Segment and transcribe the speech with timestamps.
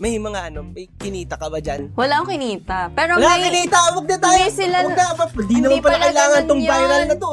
[0.00, 1.92] May mga ano, may kinita ka ba dyan?
[1.92, 2.88] Wala akong kinita.
[2.96, 3.52] Pero Wala may...
[3.52, 3.76] kinita!
[3.92, 4.40] Huwag na tayo!
[4.40, 5.06] Hindi sila- Huwag na!
[5.44, 7.28] Hindi naman pala kailangan tong viral na to.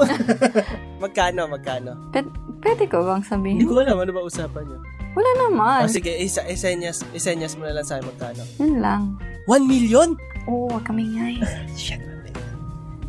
[1.07, 1.91] magkano, magkano?
[2.11, 3.63] P- pwede ko bang sabihin?
[3.63, 4.83] Hindi ko alam, ano ba usapan nyo?
[5.15, 5.87] Wala naman.
[5.87, 8.43] Oh, sige, isa, isenyas, isenyas mo na lang sa akin magkano.
[8.59, 9.15] Yun lang.
[9.47, 10.19] 1 million?
[10.51, 11.39] Oo, wag kami ngay.
[11.79, 12.35] Shit, man.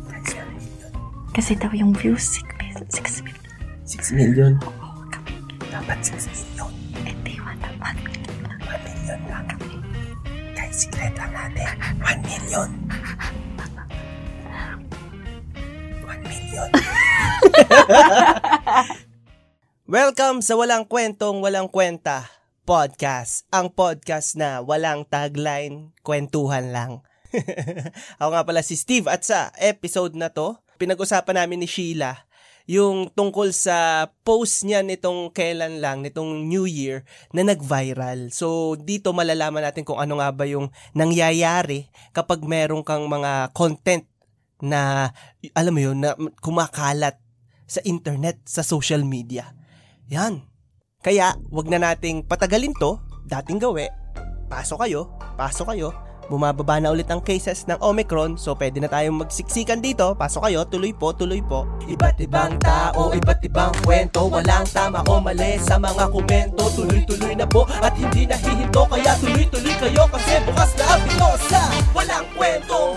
[0.07, 0.91] That's 1 million.
[1.35, 2.87] Kasi daw yung views, 6 million.
[3.83, 4.55] 6 million.
[4.63, 5.35] Oo, wag kami.
[5.67, 6.71] Dapat 6 million.
[7.03, 7.59] Hindi, 1
[8.07, 8.18] million
[10.69, 11.73] Guys, secret lang natin.
[11.97, 12.69] 1 million.
[16.05, 16.69] 1 million.
[19.97, 22.29] Welcome sa Walang Kwentong Walang Kwenta
[22.69, 23.49] podcast.
[23.49, 27.01] Ang podcast na walang tagline, kwentuhan lang.
[28.21, 32.28] Ako nga pala si Steve at sa episode na to, pinag-usapan namin ni Sheila
[32.69, 37.01] yung tungkol sa post niya nitong kailan lang, nitong New Year,
[37.33, 38.29] na nag-viral.
[38.29, 44.05] So, dito malalaman natin kung ano nga ba yung nangyayari kapag meron kang mga content
[44.61, 45.09] na,
[45.57, 46.13] alam mo yun, na
[46.45, 47.17] kumakalat
[47.65, 49.49] sa internet, sa social media.
[50.13, 50.45] Yan.
[51.01, 53.89] Kaya, wag na nating patagalin to, dating gawi.
[54.45, 55.09] Pasok kayo,
[55.41, 55.89] pasok kayo,
[56.29, 60.13] bumababa na ulit ang cases ng Omicron, so pwede na tayong magsiksikan dito.
[60.13, 61.65] Pasok kayo, tuloy po, tuloy po.
[61.89, 66.63] Iba't ibang tao, iba't ibang kwento, walang tama o mali sa mga komento.
[66.77, 71.61] Tuloy-tuloy na po at hindi nahihinto, kaya tuloy-tuloy kayo kasi bukas na ang pito sa
[71.89, 72.93] Walang kwento,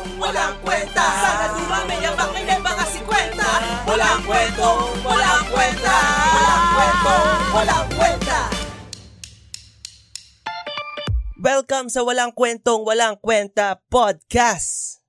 [11.93, 15.05] sa Walang Kwentong Walang Kwenta Podcast.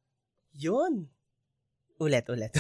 [0.52, 1.08] Yun.
[1.96, 2.52] Ulit, ulit.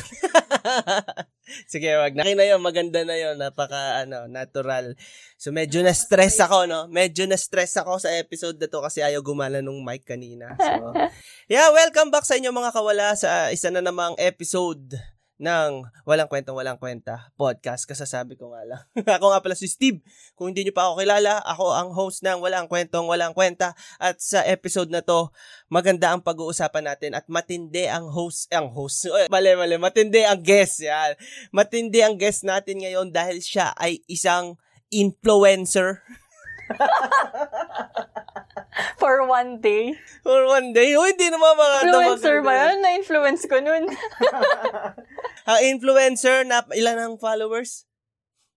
[1.71, 2.23] Sige, wag na.
[2.23, 3.35] Na yun, maganda na yun.
[3.35, 4.95] Napaka, ano, natural.
[5.35, 6.87] So, medyo na-stress ako, no?
[6.87, 10.55] Medyo na-stress ako sa episode na to kasi ayaw gumana nung mic kanina.
[10.55, 10.95] So,
[11.51, 14.95] yeah, welcome back sa inyo mga kawala sa isa na namang episode
[15.41, 17.89] ng Walang Kwentong Walang Kwenta podcast.
[17.89, 18.81] Kasasabi ko nga lang.
[19.17, 19.99] ako nga pala si Steve.
[20.37, 23.73] Kung hindi nyo pa ako kilala, ako ang host ng Walang Kwentong Walang Kwenta.
[23.97, 25.33] At sa episode na to,
[25.73, 30.39] maganda ang pag-uusapan natin at matindi ang host, ang host, eh, mali, mali, matindi ang
[30.39, 31.17] guest, yan.
[31.49, 34.55] Matindi ang guest natin ngayon dahil siya ay isang
[34.93, 36.05] influencer.
[39.01, 39.93] For one day.
[40.23, 42.77] For one day, oh, hindi naman mga Influencer ba yun?
[42.81, 43.91] Na-influence ko nun.
[45.49, 47.83] Ang influencer na ilan ang followers?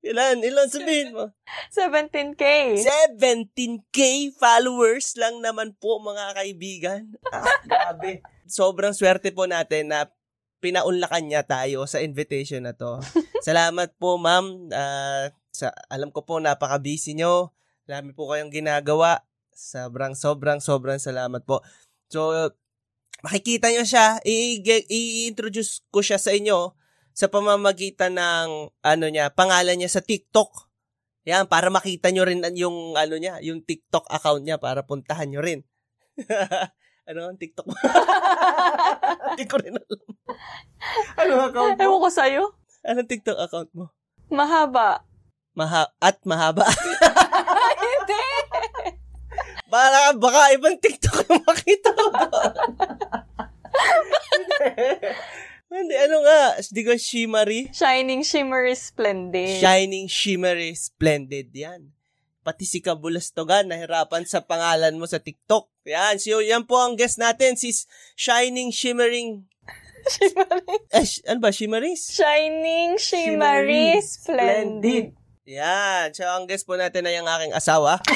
[0.06, 0.38] Ilan?
[0.38, 1.34] Ilan sabihin mo?
[1.74, 2.78] 17K.
[2.78, 3.98] 17k
[4.38, 7.02] followers lang naman po mga kaibigan.
[7.34, 8.22] Ah, grabe.
[8.46, 10.06] Sobrang swerte po natin na
[10.62, 13.02] pinaunlakan niya tayo sa invitation na to.
[13.42, 14.70] Salamat po ma'am.
[14.70, 17.50] Ah, sa, alam ko po napaka-busy nyo.
[17.86, 19.22] Dami po kayong ginagawa.
[19.54, 21.62] Sobrang, sobrang, sobrang salamat po.
[22.10, 22.34] So,
[23.22, 24.18] makikita nyo siya.
[24.26, 26.74] I- i- I-introduce ko siya sa inyo
[27.16, 30.68] sa pamamagitan ng ano niya, pangalan niya sa TikTok.
[31.24, 35.40] Yan, para makita nyo rin yung ano niya, yung TikTok account niya para puntahan nyo
[35.40, 35.64] rin.
[37.08, 37.74] ano ang TikTok mo?
[39.32, 40.02] Hindi ko rin alam.
[41.16, 41.82] Ano ang account mo?
[41.82, 42.42] Ewan ko sa'yo.
[42.84, 43.90] Anong TikTok account mo?
[44.28, 45.02] Mahaba.
[45.56, 46.68] Maha at mahaba.
[49.76, 52.04] Para baka ibang TikTok yung makita ko.
[55.68, 56.56] Hindi, ano nga?
[56.64, 57.68] Di ko shimmery?
[57.76, 59.60] Shining Shimmery Splendid.
[59.60, 61.52] Shining, shimmery, splendid.
[61.52, 61.92] Yan.
[62.40, 65.68] Pati si Kabulastogan, nahirapan sa pangalan mo sa TikTok.
[65.84, 67.68] Yan, so yan po ang guest natin, si
[68.16, 69.44] Shining, shimmering,
[70.06, 70.62] Shimmery.
[70.88, 72.08] eh, sh- ano ba, shimmeries?
[72.08, 75.12] Shining Shimmery Splendid.
[75.44, 78.00] Yan, so ang guest po natin ay ang aking asawa.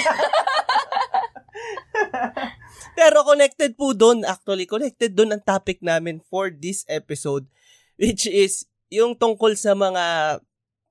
[2.99, 7.47] Pero connected po doon, actually, connected doon ang topic namin for this episode,
[7.97, 10.39] which is yung tungkol sa mga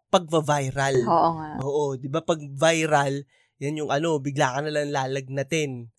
[0.10, 0.96] pagva-viral.
[1.06, 1.50] Oo nga.
[1.62, 3.24] Oo, 'di ba pag viral,
[3.62, 5.92] yan yung ano, bigla ka na lang lalagnatin.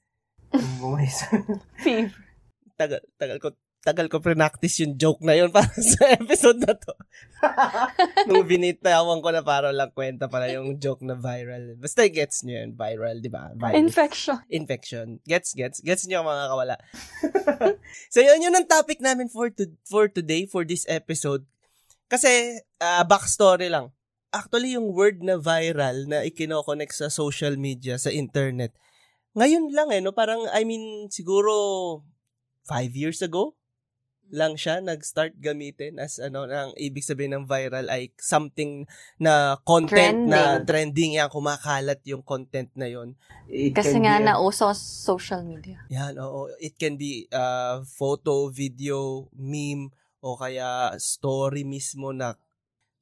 [1.85, 2.27] Fever.
[2.75, 6.93] tagal, tagal ko tagal ko practice yung joke na yun para sa episode na to.
[8.29, 11.81] Nung binitawan ko na para lang kwenta pala yung joke na viral.
[11.81, 13.57] Basta gets nyo yun, viral, di ba?
[13.57, 13.81] Viral.
[13.81, 14.39] Infection.
[14.53, 15.07] Infection.
[15.25, 15.81] Gets, gets.
[15.81, 16.77] Gets nyo mga kawala.
[18.13, 21.49] so yun yun ang topic namin for, to, for today, for this episode.
[22.13, 23.97] Kasi, ah, backstory lang.
[24.31, 28.77] Actually, yung word na viral na ikinoconnect sa social media, sa internet,
[29.35, 30.13] ngayon lang eh, no?
[30.13, 32.03] Parang, I mean, siguro,
[32.67, 33.57] five years ago?
[34.31, 38.87] Lang siya nag-start gamitin as ano ang ibig sabihin ng viral ay something
[39.19, 41.19] na content na trending.
[41.19, 43.19] yan kumakalat yung content na yon
[43.75, 45.83] Kasi nga nauso sa social media.
[45.91, 46.47] yan oo.
[46.63, 49.91] It can be uh, photo video meme
[50.23, 52.39] o kaya story mismo na.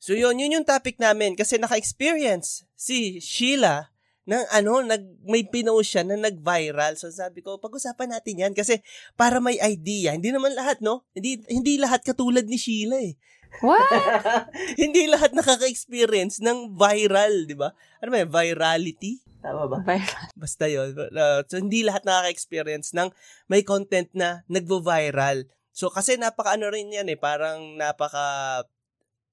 [0.00, 3.92] So yun yun yung topic namin kasi naka-experience si Sheila
[4.28, 7.00] ng ano, nag, may pinost siya na nag-viral.
[7.00, 8.84] So sabi ko, pag-usapan natin yan kasi
[9.16, 10.12] para may idea.
[10.12, 11.08] Hindi naman lahat, no?
[11.16, 13.16] Hindi, hindi lahat katulad ni Sheila eh.
[13.64, 13.88] What?
[14.82, 17.72] hindi lahat nakaka-experience ng viral, di ba?
[18.04, 18.28] Ano ba yun?
[18.28, 19.24] Virality?
[19.40, 19.80] Tama ba?
[19.80, 20.28] Viral.
[20.36, 20.92] Basta yun.
[20.92, 23.08] Uh, so, hindi lahat nakaka-experience ng
[23.48, 25.48] may content na nagvo-viral.
[25.72, 27.16] So, kasi napaka ano rin yan eh.
[27.16, 28.68] Parang napaka,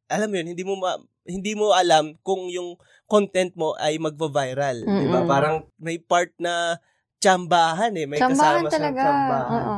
[0.10, 4.86] alam mo yun, hindi mo ma, hindi mo alam kung yung content mo ay magva-viral,
[4.86, 5.25] 'di ba?
[5.25, 6.81] Parang may part na
[7.22, 9.00] tsambahan eh, may tsambahan kasama talaga.
[9.02, 9.50] sa tsambahan.
[9.50, 9.78] Oo.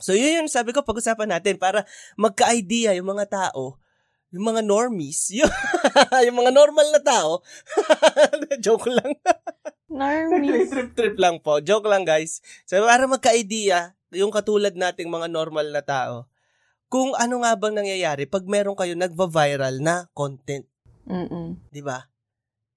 [0.00, 1.88] So yun yun sabi ko pag-usapan natin para
[2.18, 3.80] magka-idea yung mga tao,
[4.34, 5.48] yung mga normies, yung,
[6.24, 7.40] yung mga normal na tao.
[8.64, 9.16] Joke lang.
[9.88, 10.68] Normies.
[10.74, 11.62] Trip-trip lang po.
[11.62, 12.42] Joke lang guys.
[12.66, 16.26] So para magka-idea, yung katulad nating mga normal na tao,
[16.94, 20.62] kung ano nga bang nangyayari pag meron kayo nagva-viral na content.
[21.10, 21.58] Mm-mm.
[21.74, 22.06] 'Di ba?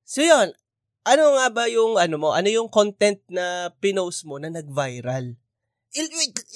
[0.10, 0.58] So yun,
[1.06, 5.38] ano nga ba yung ano mo, ano yung content na pinost mo na nag-viral?
[5.94, 6.08] Il,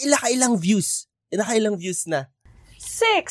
[0.09, 1.05] ila ilang views?
[1.29, 2.33] Ila ilang views na?
[2.81, 3.29] Six!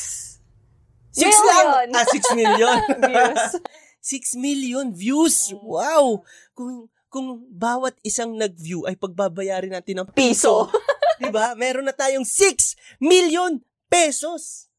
[1.11, 1.91] Six million.
[1.91, 1.91] lang?
[1.99, 2.77] Ah, six million.
[3.03, 3.43] views.
[4.15, 5.51] six million views.
[5.59, 6.23] Wow!
[6.55, 10.71] Kung kung bawat isang nag-view ay pagbabayarin natin ng piso.
[10.71, 10.89] Piso.
[11.21, 11.53] 'Di ba?
[11.53, 14.71] Meron na tayong 6 million pesos.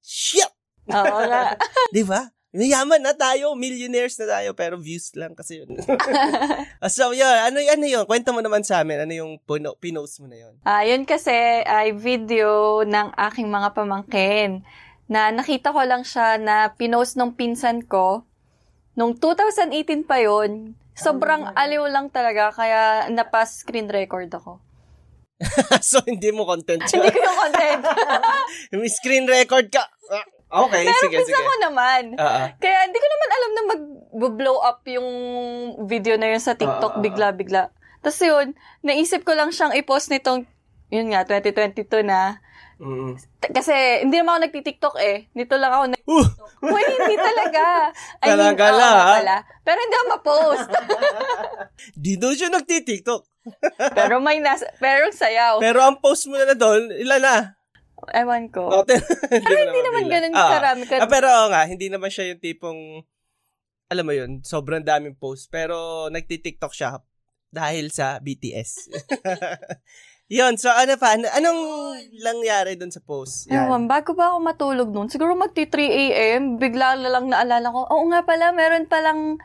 [0.00, 0.48] Shit.
[0.88, 1.52] Oo nga.
[1.92, 2.32] 'Di ba?
[2.54, 5.74] Mayaman na tayo, millionaires na tayo, pero views lang kasi yun.
[6.86, 8.06] so, yun, ano, ano yun?
[8.06, 10.54] Kwento mo naman sa amin, ano yung puno, pinost mo na yun?
[10.62, 11.34] Ah, yun kasi
[11.66, 14.62] ay video ng aking mga pamangkin
[15.10, 18.22] na nakita ko lang siya na pinost nung pinsan ko.
[18.94, 24.62] Nung 2018 pa yun, sobrang Oh aliw lang talaga kaya napas screen record ako.
[25.82, 27.14] so, hindi mo content Hindi yun.
[27.14, 27.82] ko yung content.
[28.78, 29.82] May screen record ka.
[30.10, 31.34] Ah, Okay, Pero sige, sige.
[31.34, 32.14] ko naman.
[32.14, 32.42] Oo.
[32.62, 33.62] Kaya hindi ko naman alam na
[34.14, 35.08] mag-blow up yung
[35.90, 37.02] video na yun sa Ah, ah, TikTok ah.
[37.02, 37.62] bigla-bigla.
[37.98, 40.46] Tapos yun, naisip ko lang siyang i-post nitong,
[40.94, 42.38] yun nga, 2022 na.
[42.78, 43.18] Mm.
[43.50, 43.74] Kasi
[44.06, 45.26] hindi naman ako nagti-TikTok eh.
[45.34, 46.26] Nito lang ako nag Uh,
[46.74, 47.90] Uy, hindi talaga.
[48.22, 49.36] I Talaga pala.
[49.64, 50.68] Pero hindi ako ma-post.
[51.96, 53.33] di daw siya nagtitiktok.
[53.92, 55.58] Pero may nasa, pero sayaw.
[55.58, 57.36] Pero ang post mo na doon, ilan na?
[58.06, 58.68] Ewan ko.
[58.68, 59.00] Oh, ten-
[59.30, 60.50] pero hindi naman ganun Ah.
[60.52, 60.84] karami.
[60.84, 62.80] Ka- Ah, pero oo nga, hindi naman siya yung tipong,
[63.86, 65.48] alam mo yun, sobrang daming post.
[65.48, 67.00] Pero nagti-TikTok siya
[67.48, 68.92] dahil sa BTS.
[70.28, 71.14] yun, so ano pa?
[71.14, 71.60] Ano- Anong
[72.18, 73.46] nangyari dun sa post?
[73.46, 73.68] Yan.
[73.68, 77.84] Ewan, bago ba ako matulog noon, siguro magti 3 a.m., bigla na lang naalala ko,
[77.84, 79.36] oo nga pala, meron palang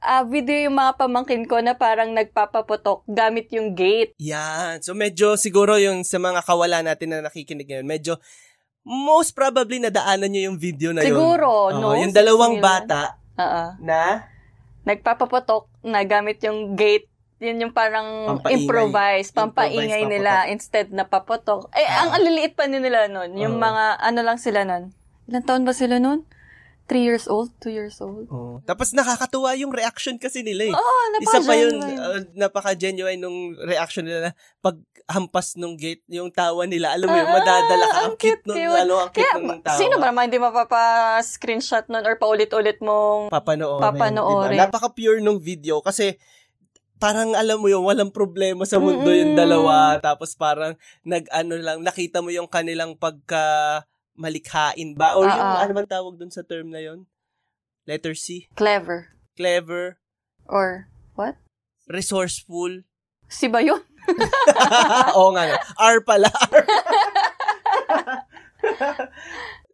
[0.00, 4.14] ah, video yung mga pamangkin ko na parang nagpapaputok gamit yung gate.
[4.18, 4.80] Yan.
[4.80, 8.12] So medyo siguro yung sa mga kawala natin na nakikinig ngayon, medyo
[8.82, 11.12] most probably nadaanan nyo yung video na yun.
[11.12, 11.92] Siguro, no?
[11.94, 13.64] Yung dalawang bata Oo.
[13.80, 14.24] na
[14.82, 17.04] Nagpapaputok na gamit yung gate.
[17.38, 18.56] Yun yung parang Pampaingay.
[18.56, 21.68] improvise, pampaingay Improvise nila instead na paputok.
[21.70, 22.02] Eh, Ah.
[22.02, 23.36] ang aliliit pa nila nun.
[23.36, 23.62] Yung Oo.
[23.62, 24.90] mga, ano lang sila nun.
[25.28, 26.24] Ilan taon ba sila nun?
[26.88, 27.52] Three years old?
[27.60, 28.32] Two years old?
[28.32, 28.64] Oh.
[28.64, 30.74] Tapos nakakatuwa yung reaction kasi nila eh.
[30.74, 36.64] Oh, Isa pa yun, uh, napaka-genuine nung reaction nila na paghampas nung gate, yung tawa
[36.64, 37.98] nila, alam mo yun, Ah, madadala ka.
[38.08, 38.72] Ang cute cute, cute.
[38.80, 39.76] ano, ang cute Kaya, nung tawa.
[39.76, 43.84] sino ba naman hindi mapapa-screenshot nun or paulit-ulit mong Papanoorin.
[43.84, 44.56] Papanoorin.
[44.56, 44.64] Diba?
[44.64, 46.16] Napaka-pure nung video kasi
[46.96, 49.38] parang alam mo yung walang problema sa mundo yung Mm-mm.
[49.38, 50.00] dalawa.
[50.00, 50.72] Tapos parang
[51.04, 53.84] nag-ano lang, nakita mo yung kanilang pagka
[54.18, 55.14] malikhain ba?
[55.14, 55.62] Or yung, Ah, ah.
[55.62, 57.06] ano man tawag dun sa term na yon
[57.86, 58.50] Letter C.
[58.52, 59.14] clever?
[59.32, 59.96] Clever.
[60.44, 61.38] Or, what?
[61.86, 62.82] Resourceful.
[63.26, 63.80] Si ba yun?
[65.16, 65.44] Oo nga.
[65.46, 65.58] nga.
[65.78, 66.28] R pala.
[66.28, 66.64] R.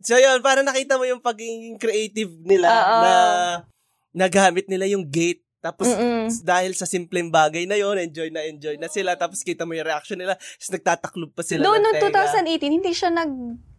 [0.06, 3.00] so yun, para nakita mo yung pagiging creative nila Oo.
[3.00, 3.12] na
[4.12, 5.42] nagamit nila yung gate.
[5.58, 6.28] Tapos Mm-mm.
[6.44, 9.16] dahil sa simpleng bagay na yon enjoy na enjoy na sila.
[9.16, 10.36] Tapos kita mo yung reaction nila.
[10.36, 12.20] Tapos nagtataklob pa sila Noong ng noong tenga.
[12.44, 13.08] 2018, hindi siya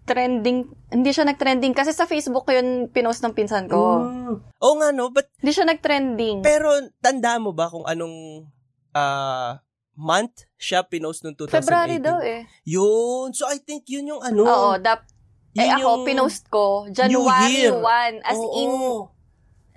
[0.05, 0.69] nag-trending.
[0.93, 1.73] Hindi siya nag-trending.
[1.73, 4.05] Kasi sa Facebook yun pinost ng pinsan ko.
[4.05, 4.37] Mm.
[4.61, 6.45] Oo nga no, but Hindi siya nag-trending.
[6.45, 8.45] pero tanda mo ba kung anong
[8.93, 9.57] ah,
[9.97, 11.57] month siya pinost noong 2018?
[11.57, 12.45] February daw eh.
[12.69, 13.33] Yun.
[13.33, 14.45] So I think yun yung ano.
[14.45, 15.09] Oo, dap
[15.55, 17.79] eh ako, pinost ko, January Year.
[17.79, 18.27] 1.
[18.27, 18.59] As Oo.
[18.59, 18.71] in,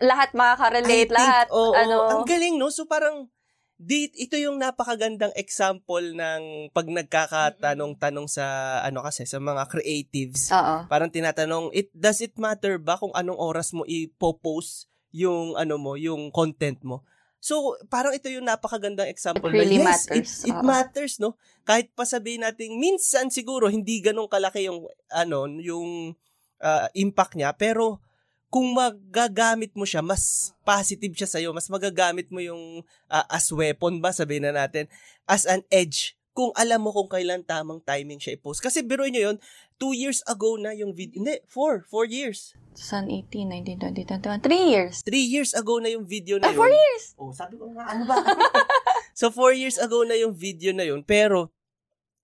[0.02, 2.18] lahat I makaka-relate, think, lahat, oo, ano.
[2.18, 2.66] Ang galing, no?
[2.66, 3.30] So, parang,
[3.78, 10.50] di, ito yung napakagandang example ng pag nagkakatanong-tanong sa ano kasi sa mga creatives.
[10.50, 10.90] Oo.
[10.90, 15.94] Parang tinatanong, it does it matter ba kung anong oras mo i-post yung ano mo,
[15.94, 17.06] yung content mo?
[17.38, 20.42] So, parang ito yung napakagandang example It really na yes, matters.
[20.42, 21.38] it, it matters, no?
[21.62, 26.18] Kahit pa sabihin natin, minsan siguro hindi ganun kalaki yung ano, yung
[26.58, 28.02] ah, impact niya, pero
[28.48, 34.00] kung magagamit mo siya, mas positive siya sa'yo, mas magagamit mo yung ah, as weapon
[34.00, 34.88] ba, sabihin na natin,
[35.28, 38.62] as an edge, kung alam mo kung kailan tamang timing siya i-post.
[38.62, 39.36] Kasi biruin nyo yun,
[39.74, 42.54] two years ago na yung video, hindi, four, four years.
[42.78, 44.46] 2018, 19, 20, 21.
[44.46, 44.94] Three years.
[45.02, 46.60] Three years ago na yung video na Ah, yun.
[46.62, 47.04] four years!
[47.18, 48.22] Oh, sabi ko nga, ano ba?
[49.18, 51.50] so, four years ago na yung video na yun, pero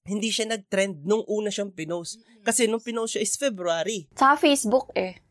[0.06, 2.22] hindi siya nag-trend nung una siyang pinost.
[2.46, 4.06] Kasi nung pinost siya is February.
[4.14, 5.23] Sa Facebook eh.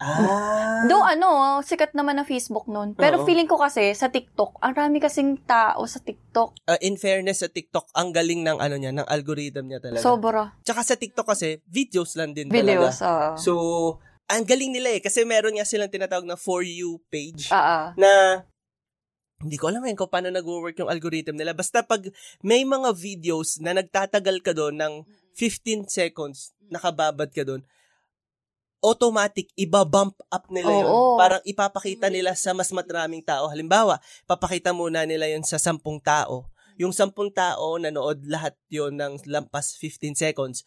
[0.00, 0.88] Ah.
[0.88, 2.96] Though ano, sikat naman ang Facebook noon.
[2.96, 3.26] Pero Oo.
[3.28, 6.56] feeling ko kasi sa TikTok, ang rami kasing tao sa TikTok.
[6.64, 10.00] Uh, in fairness sa TikTok, ang galing ng ano niya, ng algorithm niya talaga.
[10.00, 10.56] Sobra.
[10.64, 12.96] Tsaka sa TikTok kasi, videos lang din Videos.
[12.96, 13.36] talaga.
[13.36, 13.36] oo.
[13.36, 13.52] So,
[14.30, 15.00] ang galing nila eh.
[15.04, 17.52] Kasi meron nga silang tinatawag na For You page.
[17.52, 17.84] Ah, ah.
[18.00, 18.10] na
[19.40, 21.56] hindi ko alam eh kung paano nag-work yung algorithm nila.
[21.56, 22.04] Basta pag
[22.44, 24.94] may mga videos na nagtatagal ka doon ng
[25.32, 27.64] 15 seconds, nakababad ka doon,
[28.80, 30.88] automatic, ibabump up nila yun.
[30.88, 31.20] Oo.
[31.20, 33.48] Parang ipapakita nila sa mas maraming tao.
[33.48, 36.48] Halimbawa, papakita muna nila yun sa 10 tao.
[36.80, 40.64] Yung 10 tao, nanood lahat yon ng lampas 15 seconds.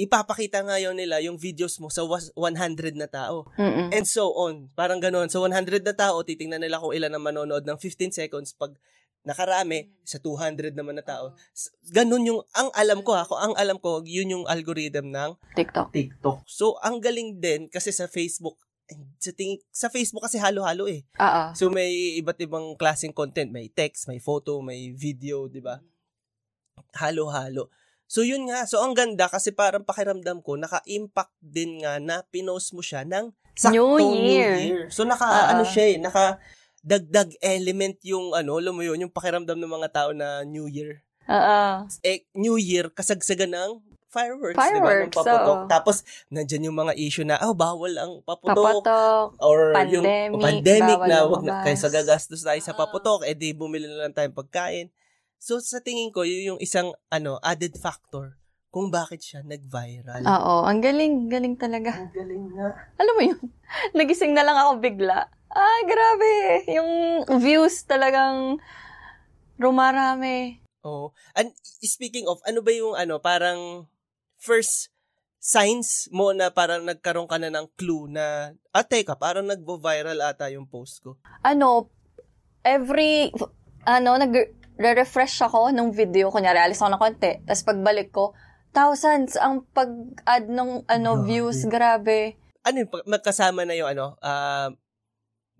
[0.00, 3.44] Ipapakita ngayon nila yung videos mo sa was- 100 na tao.
[3.60, 3.92] Mm-mm.
[3.92, 4.72] And so on.
[4.72, 5.28] Parang ganun.
[5.28, 8.56] Sa 100 na tao, titingnan nila kung ilan ang manonood ng 15 seconds.
[8.56, 8.80] Pag
[9.20, 11.36] nakarami, sa 200 naman na tao.
[11.92, 15.92] Ganun yung, ang alam ko ha, kung ang alam ko, yun yung algorithm ng TikTok.
[15.92, 16.44] TikTok.
[16.48, 18.56] So, ang galing din kasi sa Facebook,
[19.22, 21.04] sa, tingin, sa Facebook kasi halo-halo eh.
[21.20, 21.52] Ah.
[21.54, 23.52] So, may iba't ibang klaseng content.
[23.52, 25.78] May text, may photo, may video, di ba?
[26.96, 27.70] Halo-halo.
[28.10, 28.66] So, yun nga.
[28.66, 33.30] So, ang ganda kasi parang pakiramdam ko, naka-impact din nga na pinost mo siya ng
[33.30, 34.90] New saktong Year.
[34.90, 36.42] So, naka, Ah, ano siya eh, naka
[36.80, 41.04] dagdag element yung ano, alam mo yun, yung pakiramdam ng mga tao na New Year.
[41.30, 41.84] Ah.
[42.02, 43.70] Eh, New Year, kasagsagan ng
[44.10, 45.06] fireworks, Fireworks, di ba?
[45.06, 45.46] Ng paputok.
[45.46, 45.70] oo.
[45.70, 45.96] Tapos,
[46.34, 48.82] nandyan yung mga issue na, oh, bawal ang paputok.
[48.82, 49.38] Papatok.
[49.38, 52.80] Or Pandemic, yung pandemic na wag na, kaysa gagastos tayo sa Oo.
[52.82, 54.90] paputok, eh di bumili na lang tayong pagkain.
[55.40, 58.36] So sa tingin ko, yun yung isang ano added factor
[58.68, 60.20] kung bakit siya nag-viral.
[60.20, 61.32] Oo, ang galing.
[61.32, 61.96] Galing talaga.
[61.96, 62.68] Ang galing nga.
[63.00, 63.40] Alam mo yun?
[63.96, 65.32] Nagising na lang ako bigla.
[65.50, 66.32] Ah, grabe.
[66.70, 66.90] Yung
[67.42, 68.62] views talagang
[69.58, 70.62] rumarami.
[70.80, 71.12] Oh.
[71.36, 71.52] And
[71.82, 73.90] speaking of, ano ba yung ano, parang
[74.40, 74.88] first
[75.40, 80.52] signs mo na parang nagkaroon ka na ng clue na, ah, teka, parang nagvo-viral ata
[80.52, 81.16] yung post ko.
[81.44, 81.90] Ano,
[82.62, 83.32] every,
[83.88, 86.28] ano, nag-refresh ako nung video.
[86.30, 87.32] Kunyari, alis ako ng konti.
[87.44, 88.36] Tapos pagbalik ko,
[88.70, 91.26] thousands ang pag-add ng ano, Grabe.
[91.26, 91.58] views.
[91.66, 92.36] Grabe.
[92.62, 94.70] Ano yung, magkasama na yung ano, ah,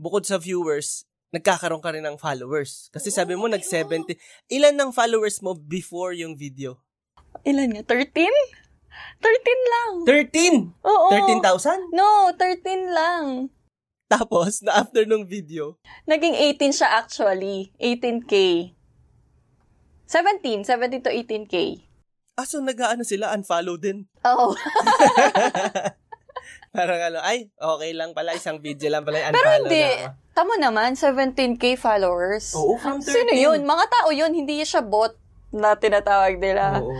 [0.01, 2.89] bukod sa viewers, nagkakaroon ka rin ng followers.
[2.89, 4.17] Kasi sabi mo, nag-70.
[4.49, 6.81] Ilan ng followers mo before yung video?
[7.45, 7.85] Ilan nga?
[7.85, 8.33] 13?
[9.21, 9.93] 13 lang.
[10.09, 10.73] 13!
[10.83, 11.09] Oo.
[11.13, 11.93] 13,000?
[11.93, 13.25] No, 13 lang.
[14.11, 17.71] Tapos, na after nung video, Naging 18 siya actually.
[17.79, 18.35] 18K.
[20.11, 20.67] 17.
[20.67, 21.87] 17 to 18K.
[22.35, 24.09] ah, so nag-ano sila, unfollow din.
[24.27, 24.57] Oo.
[26.71, 29.83] Parang ano, ay, okay lang pala, isang video lang pala, Pero unfollow hindi.
[29.83, 30.15] na.
[30.31, 32.55] Tamo naman, 17K followers.
[32.55, 33.11] Oo, from 13.
[33.11, 33.61] Sino yun?
[33.67, 35.19] Mga tao yun, hindi siya bot
[35.51, 36.79] na tinatawag nila.
[36.79, 36.95] Oo.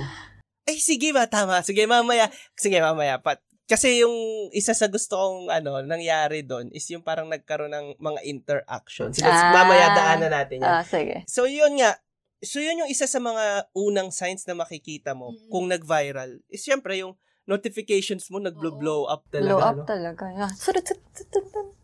[0.67, 1.63] Ay, sige ba, tama.
[1.63, 2.27] Sige, mamaya.
[2.59, 3.23] Sige, mamaya.
[3.23, 4.15] Pat, kasi yung
[4.51, 9.15] isa sa gusto kong ano, nangyari doon is yung parang nagkaroon ng mga interactions.
[9.15, 9.55] Sige, Ah.
[9.55, 10.67] mamaya daanan natin yan.
[10.67, 11.23] Ah, sige.
[11.31, 11.95] So, yun nga.
[12.43, 15.47] So, yun yung isa sa mga unang signs na makikita mo Mm.
[15.47, 16.43] kung nag-viral.
[16.49, 17.15] Is syempre yung
[17.49, 19.49] notifications mo nag-blow up talaga.
[19.49, 19.87] Blow up no?
[19.89, 20.25] talaga.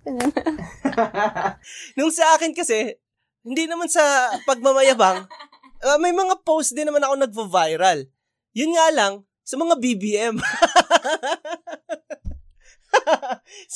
[1.99, 2.95] Nung sa akin kasi,
[3.47, 4.03] hindi naman sa
[4.47, 5.27] pagmamayabang,
[5.87, 8.07] ah, may mga post din naman ako nagvo-viral.
[8.57, 9.13] Yun nga lang,
[9.47, 10.43] sa mga BBM.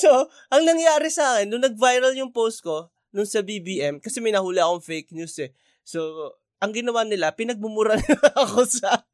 [0.01, 4.35] so, ang nangyari sa akin, nung nag-viral yung post ko, nung sa BBM, kasi may
[4.35, 5.55] nahuli akong fake news eh.
[5.87, 9.07] So, ang ginawa nila, pinagmumura nila ako sa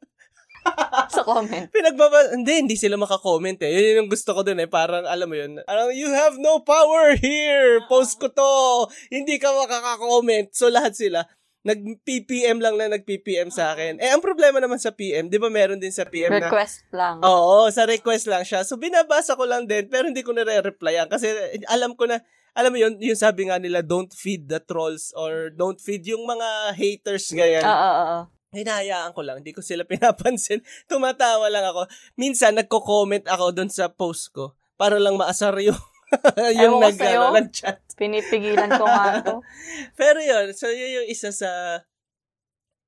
[1.10, 1.66] Sa comment.
[1.70, 3.70] Pinagbaba, hindi, hindi sila makakomment eh.
[3.72, 4.68] Yun yung gusto ko dun eh.
[4.70, 7.82] Parang, alam mo yun, parang, you have no power here.
[7.86, 8.88] Post ko to.
[9.10, 10.54] Hindi ka makakakomment.
[10.54, 11.26] So, lahat sila,
[11.66, 13.98] nag-PPM lang na nag-PPM sa akin.
[13.98, 16.46] Eh, ang problema naman sa PM, di ba meron din sa PM na...
[16.46, 17.18] Request lang.
[17.26, 18.62] Oo, sa request lang siya.
[18.62, 21.10] So, binabasa ko lang din, pero hindi ko nare-replyan.
[21.10, 21.26] Kasi
[21.66, 22.22] alam ko na,
[22.54, 26.22] alam mo yun, yung sabi nga nila, don't feed the trolls or don't feed yung
[26.22, 27.66] mga haters, ganyan.
[27.66, 28.20] Oo, oo, oo.
[28.54, 30.62] Hinahayaan ko lang, hindi ko sila pinapansin.
[30.86, 31.90] Tumatawa lang ako.
[32.14, 35.78] Minsan, nagko-comment ako doon sa post ko para lang maasar yung,
[36.62, 37.82] yung nag, ano, nag-chat.
[37.96, 39.40] Pinipigilan ko nga to.
[40.00, 41.80] Pero yun, so yun yung isa sa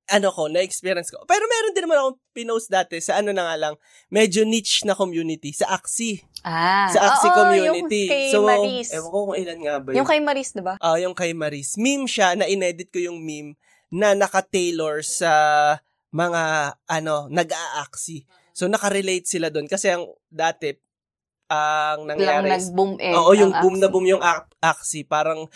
[0.09, 1.21] ano ko, na-experience ko.
[1.29, 3.75] Pero meron din naman akong pinost dati sa ano na nga lang,
[4.09, 6.25] medyo niche na community, sa Axie.
[6.41, 8.09] Ah, Sa Axie oo, community.
[8.09, 8.89] Yung kay so, Maris.
[8.89, 9.97] ewan ko kung ilan nga ba yun.
[10.01, 10.73] Yung kay Maris, diba?
[10.81, 11.77] Ah, yung kay Maris.
[11.77, 13.53] Meme siya, na-inedit ko yung meme
[13.89, 15.31] na naka-tailor sa
[16.13, 18.25] mga, ano, nag-a-axie.
[18.53, 19.69] So, nakarelate sila doon.
[19.69, 20.73] Kasi ang dati,
[21.49, 23.11] ang Lang nangyari, nag-boom eh.
[23.17, 23.91] Oo, yung boom na Axie.
[23.91, 24.21] boom yung
[24.61, 25.03] Axie.
[25.03, 25.49] Parang,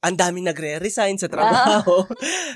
[0.00, 2.02] ang daming nagre-resign sa trabaho.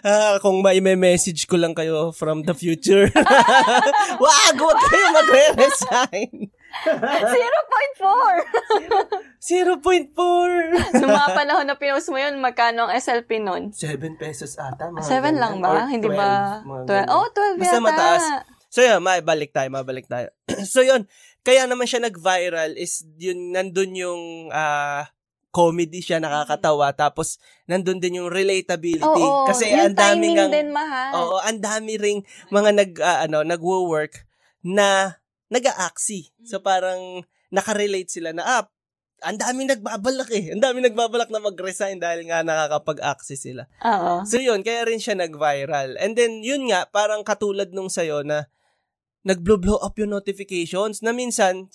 [0.05, 3.09] Ah, kung may message ko lang kayo from the future.
[4.21, 6.53] Wag, wag kayo magre-resign.
[6.85, 9.41] 0.4!
[9.41, 11.01] 0.4.
[11.01, 13.73] Nung mga panahon na pinost mo yun, magkano ang SLP nun?
[13.73, 14.93] 7 pesos ata.
[14.93, 15.89] Mga 7 lang ba?
[15.89, 16.61] Hindi 12, ba?
[16.61, 16.85] mga 12.
[16.85, 17.09] ganyan.
[17.09, 17.81] Oh, 12 Basta yata.
[17.81, 18.25] mataas.
[18.69, 20.29] So yun, mabalik tayo, mabalik tayo.
[20.67, 21.07] so yun,
[21.45, 25.05] kaya naman siya nag-viral is yun, nandun yung ah,
[25.55, 26.91] comedy siya, nakakatawa.
[26.97, 27.39] Tapos,
[27.71, 29.05] nandun din yung relatability.
[29.23, 31.13] Oo, Kasi ang timing ang, din, mahal.
[31.15, 34.27] Oo, ang dami ring mga nag ah, ano, nagwo-work
[34.67, 35.21] na
[35.53, 36.35] nag-aaksi.
[36.43, 37.23] So parang
[37.55, 38.65] nakarelate sila na ah,
[39.25, 40.53] ang daming nagbabalak eh.
[40.53, 43.65] Ang daming nagbabalak na mag-resign dahil nga nakakapag-aksi sila.
[43.81, 44.27] Oo.
[44.27, 45.97] So yun, kaya rin siya nag-viral.
[45.97, 48.51] And then yun nga, parang katulad nung sa'yo na
[49.25, 51.69] nag-blow up yung notifications na minsan,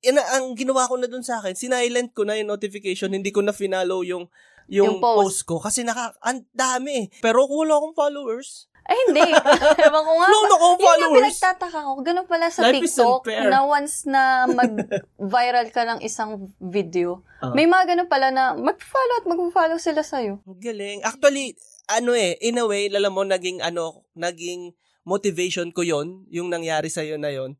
[0.00, 3.40] ina, ang ginawa ko na dun sa akin, sinilent ko na yung notification, hindi ko
[3.40, 4.26] na finalo yung
[4.68, 5.16] yung, Yung post.
[5.16, 5.40] post.
[5.42, 7.06] ko kasi naka ang dami eh.
[7.18, 8.68] Pero kung wala akong followers.
[8.84, 9.24] Ay, hindi.
[9.88, 10.28] Ewan ko nga.
[10.28, 11.16] Wala na akong Yun yung followers.
[11.24, 11.90] pinagtataka ko.
[12.04, 17.54] Ganun pala sa Life TikTok na once na mag-viral ka ng isang video, Ah.
[17.54, 20.42] may mga ganun pala na mag-follow at mag-follow sila sa'yo.
[20.44, 21.00] Galing.
[21.00, 24.76] Actually, ano eh, in a way, alam mo, naging ano, naging
[25.08, 27.56] motivation ko yon yung nangyari sa'yo na yon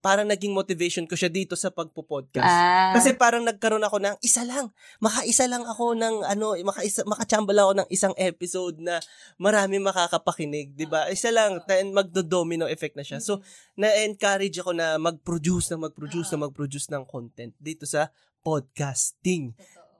[0.00, 2.40] Parang naging motivation ko siya dito sa pagpo-podcast.
[2.40, 2.96] Ah.
[2.96, 4.72] Kasi parang nagkaroon ako ng isa lang.
[4.96, 8.96] Makaisa lang ako ng ano, makaisa, makachambal ako ng isang episode na
[9.36, 11.12] marami makakapakinig, 'di ba?
[11.12, 13.20] Isa lang, then magdo-domino effect na siya.
[13.20, 13.44] So,
[13.76, 18.08] na-encourage ako na mag-produce na mag-produce na mag-produce ng content dito sa
[18.40, 19.52] podcasting.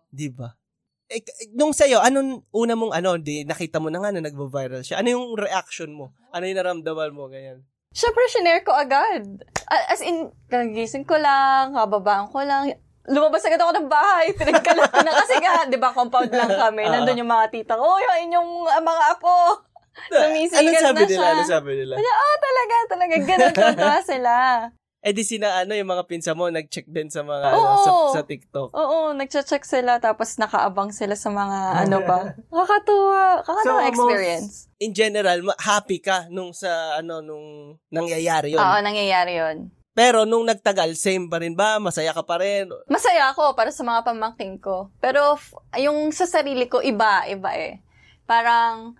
[0.08, 0.59] 'Di ba?
[1.10, 1.26] Eh,
[1.58, 5.02] nung sa'yo, anong una mong ano, di, nakita mo na nga na nagvo-viral siya.
[5.02, 6.14] Ano yung reaction mo?
[6.30, 7.26] Ano yung naramdaman mo?
[7.26, 7.66] Ganyan.
[7.90, 9.26] Siyempre, shinare ko agad.
[9.66, 12.70] As in, kagising ko lang, kababaan ko lang.
[13.10, 14.30] Lumabas agad ako ng bahay.
[14.38, 16.86] Pinagkalat na kasi nga, di ba, compound lang kami.
[16.86, 17.02] Ah.
[17.02, 19.34] Nandun yung mga tita ko, oh, yung inyong ah, mga apo.
[20.14, 21.18] Sumisigaw Ano sabi na nila?
[21.18, 21.30] siya.
[21.34, 21.94] Ano sabi nila?
[21.98, 23.14] Ah, talaga, talaga.
[23.26, 24.34] Ganun tuwa sila.
[25.00, 27.84] Eh di sina ano yung mga pinsa mo nag-check din sa mga ano, Oo.
[28.12, 28.68] sa, sa TikTok.
[28.76, 31.58] Oo, nagcha-check sila tapos nakaabang sila sa mga
[31.88, 32.36] ano pa.
[32.52, 33.40] Nakakatuwa.
[33.40, 34.68] Kakatuwa So, experience.
[34.76, 38.60] In general, happy ka nung sa ano nung nangyayari yon.
[38.60, 39.56] Oo, nangyayari yon.
[39.96, 41.80] Pero nung nagtagal, same pa rin ba?
[41.80, 42.68] Masaya ka pa rin?
[42.86, 44.92] Masaya ako para sa mga pamangking ko.
[45.00, 47.80] Pero f- yung sa sarili ko, iba, iba eh.
[48.22, 48.94] Parang,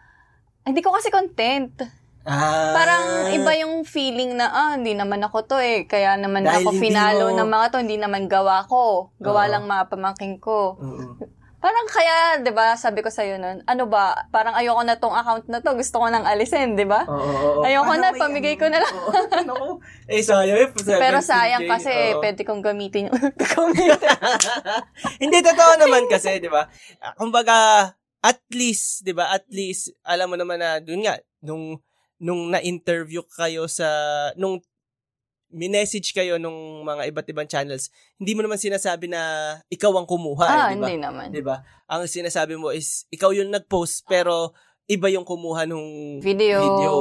[0.66, 1.76] hindi ko kasi content.
[2.20, 2.76] Ah.
[2.76, 5.88] Parang iba yung feeling na, ah, hindi naman ako to eh.
[5.88, 9.08] Kaya naman Dahil ako finalo mo- ng mga to, hindi naman gawa ko.
[9.16, 9.50] Gawa Oo.
[9.50, 10.76] lang mga pamangking ko.
[10.76, 11.16] Oo.
[11.60, 15.12] Parang kaya, 'di ba, sabi ko sa iyo noon, ano ba, parang ayoko na tong
[15.12, 17.04] account na to, gusto ko nang alisin, 'di ba?
[17.04, 17.64] Oo, oo, oo.
[17.68, 18.94] Ayoko na, pamigay ano- ko na lang.
[19.52, 19.70] Oo,
[20.08, 20.68] eh, sayang eh.
[20.72, 20.96] 17K.
[20.96, 22.24] Pero sayang kasi Oo.
[22.24, 23.92] pwede kong gamitin yung gamitin.
[25.22, 26.64] Hindi, totoo naman kasi, di ba?
[27.12, 31.76] Kumbaga, at least, di ba, at least, alam mo naman na, dun nga, nung,
[32.20, 33.88] nung na-interview kayo sa,
[34.36, 34.60] nung
[35.50, 39.20] minessage kayo nung mga iba't ibang channels, hindi mo naman sinasabi na
[39.66, 40.86] ikaw ang kumuha, eh, ah, di ba?
[40.86, 41.26] hindi naman.
[41.34, 41.58] Di ba?
[41.90, 44.54] Ang sinasabi mo is, ikaw yung nag-post, pero
[44.86, 46.62] iba yung kumuha nung Video.
[46.62, 46.92] video.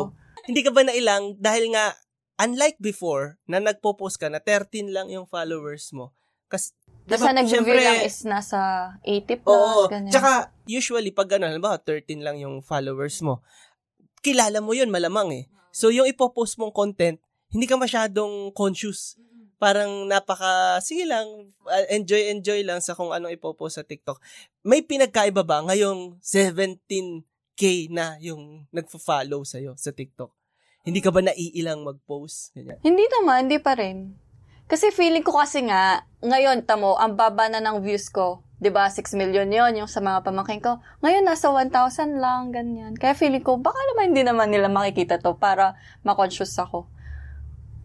[0.49, 1.93] Hindi ka ba nailang dahil nga,
[2.41, 6.17] unlike before, na nagpo-post ka na 13 lang yung followers mo.
[6.49, 6.73] Kasi,
[7.05, 8.57] Tapos sa nag-review lang is nasa
[9.05, 9.85] 80 plus, Oo.
[9.85, 10.09] ganyan.
[10.09, 13.45] Tsaka, usually, pag ano, halimbawa, 13 lang yung followers mo,
[14.21, 15.43] kilala mo yun, malamang eh.
[15.69, 19.17] So, yung ipopost mong content, hindi ka masyadong conscious.
[19.59, 21.27] Parang napaka, sige lang,
[21.67, 24.21] uh, enjoy, enjoy lang sa kung anong ipopost sa TikTok.
[24.63, 30.31] May pinagkaiba ba ngayong 17K na yung nagfo-follow sa'yo sa TikTok?
[30.87, 32.55] Hindi ka ba naiilang mag-post?
[32.55, 32.79] Ganyan.
[32.79, 34.15] Hindi naman, hindi pa rin.
[34.69, 38.45] Kasi feeling ko kasi nga, ngayon, tamo, ang baba na ng views ko.
[38.59, 40.83] 'Di ba 6 million yon yung sa mga pamangkin ko.
[41.03, 42.93] Ngayon nasa 1,000 lang ganyan.
[42.95, 46.87] Kaya feeling ko baka naman hindi naman nila makikita to para ma-conscious ako.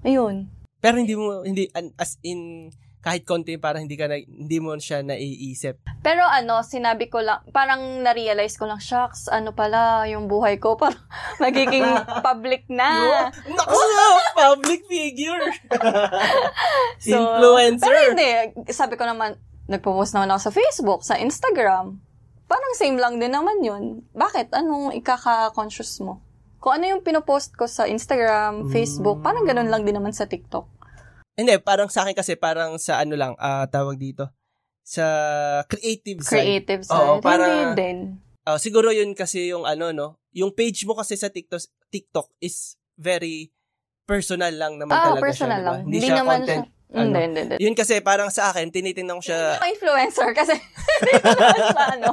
[0.03, 0.51] Ayun.
[0.83, 2.71] Pero hindi mo hindi as in
[3.05, 5.77] kahit konti para hindi ka na, hindi mo siya naiisip.
[6.01, 10.73] Pero ano, sinabi ko lang, parang na-realize ko lang, shucks, ano pala yung buhay ko,
[10.81, 11.05] parang
[11.37, 11.85] magiging
[12.25, 13.29] public na.
[13.45, 13.77] Naku,
[14.41, 15.45] public figure.
[17.05, 17.85] So, Influencer.
[17.85, 18.29] Pero hindi,
[18.73, 21.98] sabi ko naman, nagpo-post naman ako sa Facebook, sa Instagram.
[22.44, 23.83] Parang same lang din naman yun.
[24.12, 24.53] Bakit?
[24.53, 26.20] Anong ikaka-conscious mo?
[26.59, 30.64] Kung ano yung pinopost ko sa Instagram, Facebook, parang ganun lang din naman sa TikTok.
[31.35, 34.29] Hindi, parang sa akin kasi parang sa ano lang, ah tawag dito,
[34.81, 35.05] sa
[35.66, 36.40] creative side.
[36.62, 36.94] Creative side.
[36.94, 37.98] Oo, para- Hindi din.
[38.44, 40.20] Ah, siguro yun kasi yung ano, no?
[40.31, 43.48] Yung page mo kasi sa TikTok, TikTok is very
[44.05, 45.66] personal lang naman Ah, talaga personal siya, diba?
[45.66, 45.79] lang.
[45.81, 46.64] Hindi, Hindi siya naman content.
[46.64, 46.72] siya.
[46.94, 47.26] Hindi, ano.
[47.26, 47.57] hindi, hindi.
[47.59, 50.54] Yun kasi parang sa akin, tinitingnan ko siya, Ako influencer kasi
[51.02, 52.11] hindi siya, ano.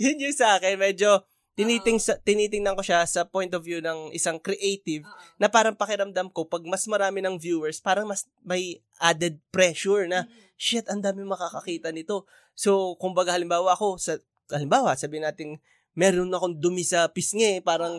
[0.00, 4.14] yun yung sa akin, medyo tiniting sa, tinitingnan ko siya sa point of view ng
[4.14, 5.02] isang creative
[5.42, 10.24] na parang pakiramdam ko pag mas marami ng viewers, parang mas may added pressure na
[10.54, 12.24] shit, ang dami makakakita nito.
[12.54, 14.22] So, kumbaga halimbawa ako sa
[14.54, 15.58] halimbawa, sabihin natin
[15.98, 17.98] meron akong dumi sa pisngi, parang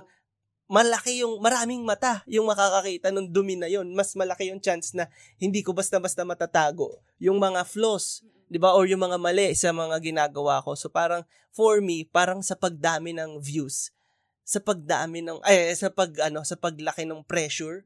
[0.70, 3.90] malaki yung maraming mata yung makakakita ng dumi na yon.
[3.98, 5.10] Mas malaki yung chance na
[5.42, 8.78] hindi ko basta-basta matatago yung mga flaws, 'di ba?
[8.78, 10.78] Or yung mga mali sa mga ginagawa ko.
[10.78, 13.90] So parang for me, parang sa pagdami ng views,
[14.46, 17.82] sa pagdami ng ay sa pag ano, sa paglaki ng pressure,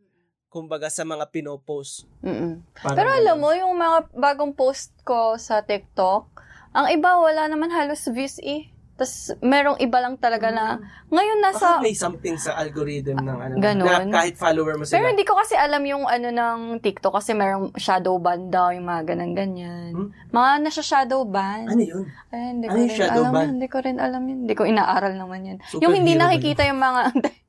[0.52, 2.04] kumbaga sa mga pinopost.
[2.20, 2.62] Mm-mm.
[2.84, 6.28] Pero alam mo, yung mga bagong post ko sa TikTok,
[6.76, 8.73] ang iba wala naman halos views eh.
[8.94, 10.78] Tapos merong iba lang talaga na,
[11.10, 14.06] ngayon Baka nasa, may something sa algorithm ng ano, Ganun.
[14.06, 15.10] na kahit follower mo pero sila.
[15.10, 19.02] hindi ko kasi alam yung ano ng TikTok kasi merong shadow ban daw, yung mga
[19.10, 19.92] ganang ganyan.
[19.98, 20.10] Hmm?
[20.30, 21.66] Mga nasa shadow ban.
[21.66, 22.06] Ano yun?
[22.30, 23.42] Ay, hindi ko Ano yung rin shadow alam ban?
[23.42, 23.52] yun.
[23.58, 24.40] Hindi ko rin alam yun.
[24.46, 25.58] Hindi ko inaaral naman yan.
[25.66, 27.02] Superhero yung hindi nakikita yung mga,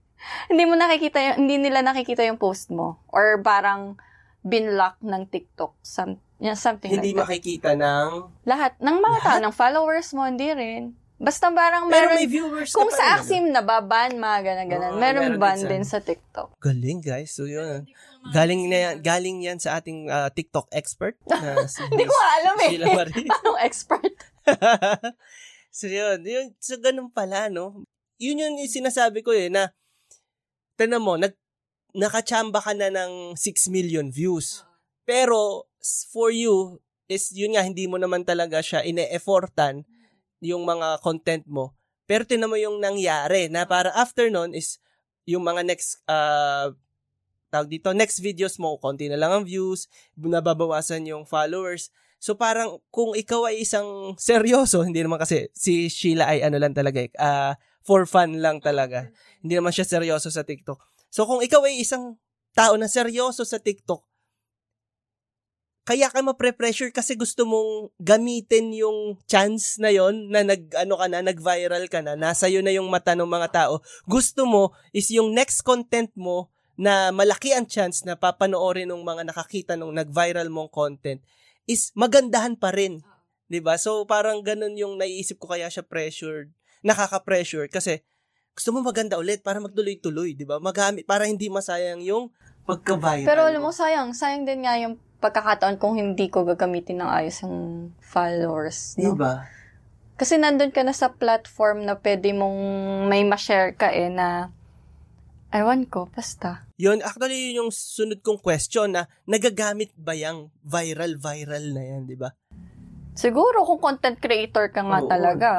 [0.51, 3.05] hindi mo nakikita yung, hindi nila nakikita yung post mo.
[3.13, 4.01] Or parang
[4.41, 5.77] binlock ng TikTok.
[5.85, 6.17] Some,
[6.57, 7.23] something Hindi like that.
[7.29, 8.09] makikita ng...
[8.49, 8.81] Lahat.
[8.81, 11.04] Ng mga tao, ng followers mo, hindi rin.
[11.15, 13.21] Basta parang Pero meron, may viewers kung sa rin, ano?
[13.23, 14.91] Axim nababan, mga ganan-ganan.
[14.93, 16.49] Oo, meron meron ban din sa- din sa TikTok.
[16.59, 17.31] Galing guys.
[17.31, 17.87] So yun.
[18.35, 21.15] Galing na yan, galing yan sa ating ah, TikTok expert.
[21.31, 22.71] na si Hindi ko alam eh.
[22.75, 23.29] Sheila Marie.
[23.39, 24.15] Anong expert?
[25.79, 27.87] so yun, yun, so ganun pala, no?
[28.19, 29.71] Yun yun yung sinasabi ko eh, na,
[30.75, 31.35] tanan mo, nag,
[31.95, 34.67] nakachamba ka na ng 6 million views.
[35.07, 39.85] Pero, s- for you, is yun nga, hindi mo naman talaga siya ine-effortan
[40.43, 41.77] yung mga content mo.
[42.05, 44.83] Pero tinan mo yung nangyari na para after nun is
[45.25, 46.73] yung mga next uh,
[47.55, 49.87] tawag dito, next videos mo, konti na lang ang views,
[50.19, 51.95] nababawasan yung followers.
[52.19, 53.87] So parang kung ikaw ay isang
[54.19, 57.55] seryoso, hindi naman kasi si Sheila ay ano lang talaga, ah,
[57.87, 59.13] for fun lang talaga.
[59.45, 60.81] Hindi naman siya seryoso sa TikTok.
[61.13, 62.17] So kung ikaw ay isang
[62.57, 64.01] tao na seryoso sa TikTok,
[65.85, 71.07] kaya ka mapre-pressure kasi gusto mong gamitin yung chance na yon na nag ano ka
[71.13, 73.85] na nag-viral ka na nasa iyo na yung mata ng mga tao.
[74.09, 76.49] Gusto mo is yung next content mo
[76.81, 81.21] na malaki ang chance na papanoorin ng mga nakakita nung nag-viral mong content
[81.69, 83.05] is magandahan pa rin
[83.53, 83.77] 'di ba?
[83.77, 86.49] So parang ganun yung naiisip ko kaya siya pressured
[86.81, 88.01] nakaka-pressure kasi
[88.57, 90.57] gusto mo maganda ulit para magtuloy-tuloy 'di ba?
[90.65, 92.33] Magamit para hindi masayang yung
[92.65, 94.17] pagka-viral Pero alam mo, sayang.
[94.17, 98.93] Sayang din nga yung pagkakataon kung hindi ko gagamitin ng ayos yung followers.
[98.93, 99.17] Di No?
[99.17, 99.49] ba?
[100.21, 102.59] Kasi nandun ka na sa platform na pwede mong
[103.09, 104.53] may ma-share ka eh na
[105.49, 106.69] ewan ko, basta.
[106.77, 112.19] Yun, actually, yun yung sunod kong question na nagagamit ba yung viral-viral na yan, di
[112.21, 112.31] ba?
[113.15, 115.11] Siguro kung content creator ka nga Oo.
[115.11, 115.51] talaga,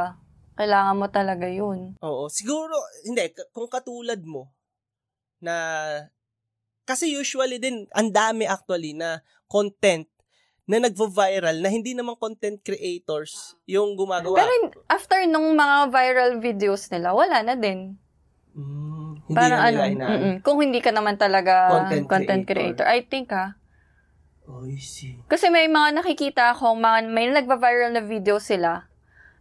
[0.59, 1.95] kailangan mo talaga yun.
[2.03, 2.75] Oo, siguro,
[3.07, 4.51] hindi, kung katulad mo,
[5.39, 5.55] na,
[6.85, 9.19] kasi usually din, ang dami actually na
[9.49, 10.05] content
[10.65, 14.41] na nagvo-viral na hindi naman content creators yung gumagawa.
[14.41, 14.53] Pero
[14.89, 17.93] after nung mga viral videos nila, wala na din.
[18.57, 20.35] Mm, hindi Parang na ano, nila mm-mm.
[20.41, 22.81] kung hindi ka naman talaga Content content, creator.
[22.81, 22.87] creator.
[22.89, 23.53] I think ah.
[24.45, 25.17] Oh, I see.
[25.25, 28.85] Kasi may mga nakikita ako, mga, may nagva-viral na video sila.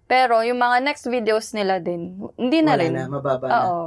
[0.04, 2.92] Pero yung mga next videos nila din, hindi na Wala rin.
[2.92, 3.56] na, mababa na.
[3.68, 3.86] Oo.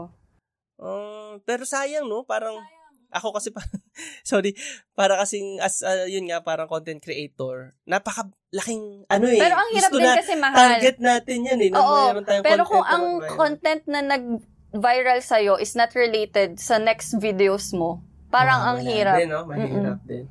[0.78, 2.22] Oh, pero sayang, no?
[2.22, 2.62] Parang,
[3.10, 3.64] ako kasi, pa,
[4.28, 4.52] sorry,
[4.94, 9.92] para kasing, as, uh, yun nga, parang content creator, napakalaking, ano eh, Pero ang hirap
[9.92, 10.58] din na, kasi mahal.
[10.58, 13.38] target natin yan eh, Oo, tayong Pero content kung ang mag-viral.
[13.40, 19.16] content na nag-viral sa'yo is not related sa next videos mo, parang ang Mawawala hirap.
[19.18, 19.42] Din, no?
[19.48, 20.26] Mahirap din.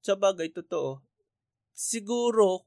[0.00, 1.02] Sa bagay, totoo.
[1.74, 2.64] Siguro,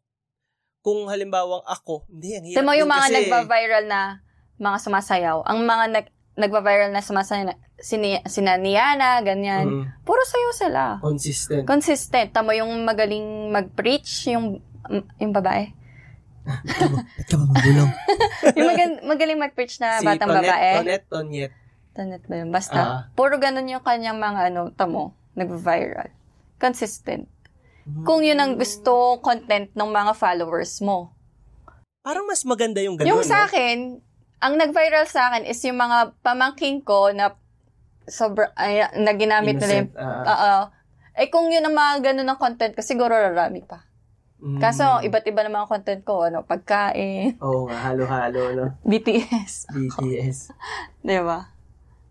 [0.84, 3.16] kung halimbawa ako, hindi, ang hirap mo yung mga kasi.
[3.16, 4.20] nagba-viral na
[4.60, 5.38] mga sumasayaw.
[5.48, 9.66] Ang mga nag nagba-viral na sumasayaw, sini, sina Niana, ganyan.
[9.70, 10.98] Mm, Puro sayo sila.
[10.98, 11.66] consistent.
[11.70, 12.34] Consistent.
[12.34, 14.62] Tamo yung magaling mag-preach, yung
[15.22, 15.72] yung babae.
[17.16, 17.92] Ba't ka ba magulong?
[18.58, 20.72] yung magal- magaling mag-preach na si batang Tonet, babae.
[20.82, 21.54] Tonet, Tonyet.
[21.94, 22.50] Tanet ba yun?
[22.50, 22.80] Basta.
[22.82, 23.00] Ah.
[23.14, 26.10] Puro ganun yung kanyang mga ano, tamo, nag-viral.
[26.58, 27.30] Consistent.
[27.86, 28.04] Mm.
[28.04, 31.14] Kung yun ang gusto content ng mga followers mo.
[32.04, 34.04] Parang mas maganda yung ganun, yung sa no?
[34.44, 37.32] Ang nag-viral sa akin is yung mga pamangking ko na
[38.04, 40.56] sobra, ay, na ginamit nila yung, ah, oo.
[41.16, 43.88] eh kung yun ang mga ganun ng content ko, siguro rarami pa.
[44.44, 44.60] mm.
[44.60, 48.66] Kaso, iba't iba ng mga content ko, ano, pagkain, Oo nga, halo-halo, no?
[48.92, 49.72] BTS.
[49.72, 50.38] BTS.
[51.08, 51.48] Di ba?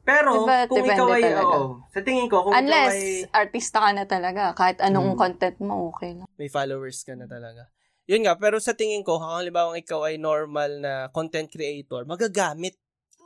[0.03, 1.57] Pero, Diba, kung depende ikaw ay, talaga.
[1.63, 4.43] oo, sa tingin ko, kung Unless, ikaw ay artista ka na talaga.
[4.57, 5.19] Kahit anong Mm.
[5.21, 6.27] content mo, okay lang.
[6.41, 7.69] may followers ka na talaga.
[8.05, 12.75] Yun nga, pero sa tingin ko, kung halimbawa ikaw ay normal na content creator, magagamit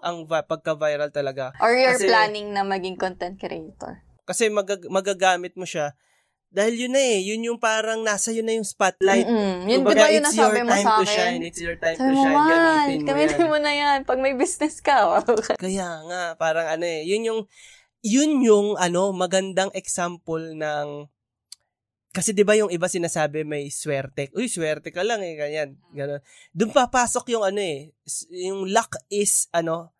[0.01, 1.57] ang va- pagka-viral talaga.
[1.59, 4.05] Or you're Kasi- planning na maging content creator.
[4.23, 5.97] Kasi magag- magagamit mo siya
[6.47, 9.27] dahil yun na eh, yun yung parang nasa yun na yung spotlight.
[9.27, 9.67] Mm-mm.
[9.67, 11.13] Yun, Kumbaga, ba yun it's nasabi your mo time sa to akin?
[11.13, 11.41] shine.
[11.43, 12.33] It's your time Sabi to shine.
[12.33, 13.51] man, Gamitin mo gamitin yan.
[13.51, 13.99] mo na yan.
[14.05, 14.97] Pag may business ka,
[15.59, 17.41] Kaya nga, parang ano eh, yun yung,
[18.01, 20.89] yun yung ano, magandang example ng,
[22.17, 24.33] kasi 'di ba yung iba sinasabi may swerte.
[24.33, 26.25] Uy, swerte ka lang eh, ganyan, ganun.
[26.57, 27.93] Doon papasok yung ano eh,
[28.33, 29.93] yung luck is ano,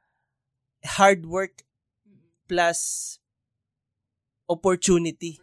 [0.81, 1.61] hard work
[2.49, 3.15] plus
[4.49, 5.37] opportunity.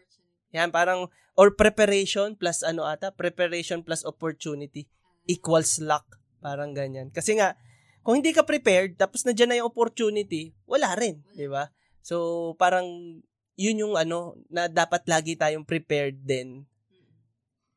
[0.55, 4.87] Yan, parang, or preparation plus ano ata, preparation plus opportunity
[5.27, 6.17] equals luck.
[6.39, 7.11] Parang ganyan.
[7.11, 7.55] Kasi nga,
[8.03, 11.71] kung hindi ka prepared, tapos nandiyan na yung opportunity, wala rin, di ba?
[12.03, 13.19] So, parang,
[13.53, 16.65] yun yung ano, na dapat lagi tayong prepared din.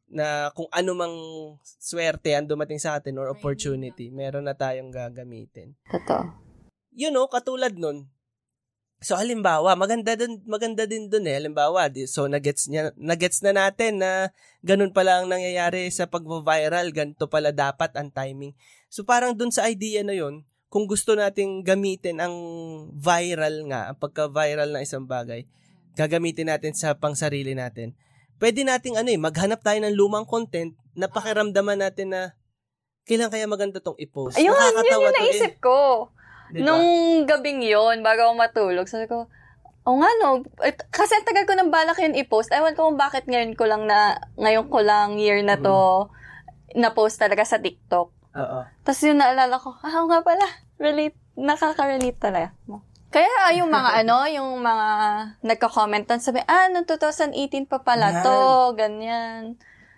[0.06, 1.16] Na kung ano mang
[1.62, 5.74] swerte ang dumating sa atin or opportunity, meron na tayong gagamitin.
[5.90, 6.46] Totoo.
[6.96, 8.08] you know, katulad nun,
[9.04, 13.52] so halimbawa, maganda din, maganda din dun eh, halimbawa, di, so nagets, niya, nagets na
[13.52, 14.32] natin na
[14.64, 18.56] ganun pala ang nangyayari sa pag-viral, ganito pala dapat ang timing.
[18.88, 22.34] So parang dun sa idea na yun, kung gusto nating gamitin ang
[22.96, 25.44] viral nga, ang pagka-viral ng isang bagay,
[25.96, 27.96] gagamitin natin sa pangsarili natin.
[28.36, 32.36] Pwede nating ano eh, maghanap tayo ng lumang content na pakiramdaman natin na
[33.08, 34.36] kailan kaya maganda tong i-post.
[34.36, 35.16] Ayun, yun yung eh.
[35.24, 36.12] naisip ko.
[36.52, 36.68] Diba?
[36.68, 36.86] Nung
[37.24, 39.26] gabing yon bago ako matulog, sabi ko,
[39.86, 42.52] o nga no, et- kasi ang tagal ko nang balak yun i-post.
[42.52, 46.10] Ewan ko kung bakit ngayon ko lang na, ngayon ko lang year na to,
[46.76, 48.10] na-post talaga sa TikTok.
[48.36, 48.58] Oo.
[48.84, 52.52] Tapos yun naalala ko, ah, nga pala, relate, nakaka-relate talaga.
[53.16, 54.88] Kaya ah, yung mga ano, yung mga
[55.40, 58.20] nagka-comment doon, sabi, ah, noong 2018 pa pala Yan.
[58.20, 58.36] to,
[58.76, 59.42] ganyan.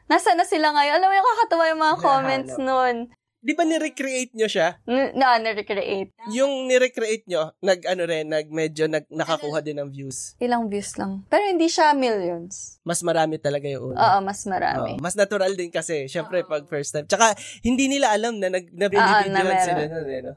[0.07, 1.03] Nasa na sila ngayon?
[1.03, 2.97] Alam mo yung kakatawa yung mga comments nun.
[3.39, 4.83] Di ba ni-recreate nyo siya?
[4.87, 6.11] N- na, na-recreate.
[6.35, 10.35] Yung ni-recreate nyo, nag ano rin, nag medyo nag, nakakuha din ng views.
[10.43, 11.23] Ilang views lang.
[11.31, 12.83] Pero hindi siya millions.
[12.83, 13.99] Mas marami talaga yung una.
[13.99, 14.99] Oo, mas marami.
[14.99, 17.07] Oo, mas natural din kasi, syempre, pag first time.
[17.07, 19.67] Tsaka, hindi nila alam na nag, na Oo, binibidyoan na meron.
[19.67, 20.35] sila nun, eh, no?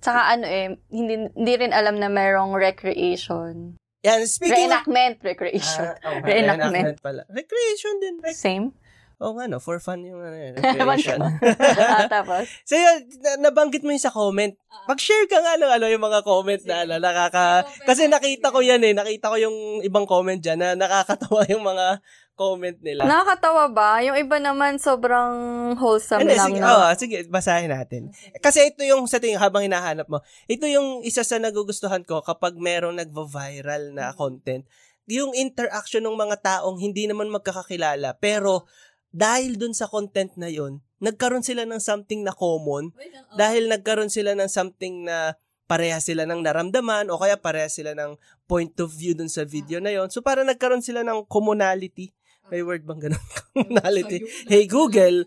[0.00, 3.76] Tsaka ano eh, hindi, hindi rin alam na merong recreation.
[4.06, 4.86] Yan, speaking of...
[4.86, 5.86] Reenactment, recreation.
[6.04, 6.72] Ah, oh, Reenactment.
[6.72, 7.22] reenactment pala.
[7.26, 8.14] Recreation din.
[8.22, 8.70] Rec- Same.
[9.16, 9.56] Oo nga, no?
[9.58, 11.18] For fun yung ano, yun, recreation.
[11.96, 14.52] ah, tapos, so, yun, na- nabanggit mo yung sa comment.
[14.86, 17.64] Mag-share ka nga ng ano, yung mga comment na ano, nakaka...
[17.88, 18.92] Kasi nakita ko yan eh.
[18.92, 22.04] Nakita ko yung ibang comment dyan na nakakatawa yung mga
[22.36, 23.08] comment nila.
[23.08, 24.04] nakakatawa ba?
[24.04, 25.32] Yung iba naman sobrang
[25.80, 26.52] wholesome Hindi, lang.
[26.52, 26.68] sige, no?
[26.68, 28.12] oo, sige, basahin natin.
[28.44, 30.20] Kasi ito yung sa tingin habang hinahanap mo.
[30.46, 34.68] Ito yung isa sa nagugustuhan ko kapag merong nagva-viral na content.
[35.08, 38.68] Yung interaction ng mga taong hindi naman magkakakilala pero
[39.16, 42.92] dahil dun sa content na yun, nagkaroon sila ng something na common
[43.32, 48.14] dahil nagkaroon sila ng something na pareha sila ng naramdaman o kaya pareha sila ng
[48.46, 50.08] point of view dun sa video na yon.
[50.08, 52.14] So para nagkaroon sila ng commonality.
[52.50, 53.24] May word bang ganun?
[53.56, 54.22] commonality.
[54.46, 55.24] Hey Google.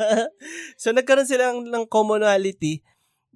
[0.82, 2.80] so nagkaroon sila ng, ng commonality.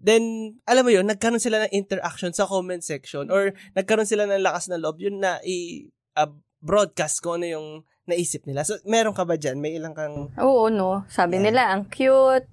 [0.03, 4.43] Then, alam mo yun, nagkaroon sila ng interaction sa comment section or nagkaroon sila ng
[4.43, 4.99] lakas na loob.
[4.99, 7.69] Yun na i-broadcast kung ano yung
[8.11, 8.67] naisip nila.
[8.67, 9.63] So, meron ka ba dyan?
[9.63, 11.07] May ilang kang Oo, no.
[11.07, 11.55] Sabi Yan.
[11.55, 12.51] nila, ang cute.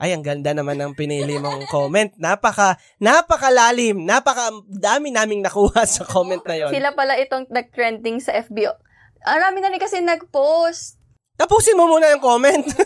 [0.00, 2.08] Ay, ang ganda naman ng pinili mong comment.
[2.16, 4.00] Napaka, napakalalim.
[4.08, 6.72] Napaka dami naming nakuha sa comment na yon.
[6.72, 8.72] Sila pala itong nag-trending sa FB.
[9.22, 10.96] Arami na rin kasi nag-post.
[11.36, 12.60] Tapusin mo muna yung comment.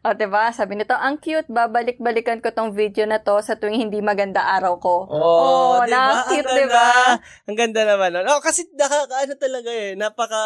[0.00, 0.48] O, diba?
[0.50, 4.80] Sabi nito, ang cute, babalik-balikan ko tong video na to sa tuwing hindi maganda araw
[4.80, 5.04] ko.
[5.04, 5.92] Oh, Oh, diba?
[5.92, 6.72] na-cute, Ang diba?
[6.72, 7.20] ganda.
[7.44, 8.08] Ang ganda naman.
[8.16, 8.26] nun.
[8.26, 10.42] Oh, kasi nakaka, ano talaga eh, napaka,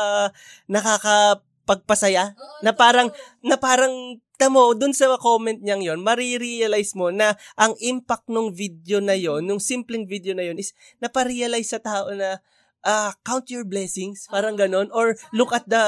[0.66, 1.16] nakaka,
[1.64, 3.08] pagpasaya na parang
[3.40, 9.00] na parang tamo dun sa comment niyang yon marirealize mo na ang impact ng video
[9.00, 12.36] na yon nung simpleng video na yon is naparealize sa tao na
[12.84, 15.80] ah, count your blessings parang ganon or look at the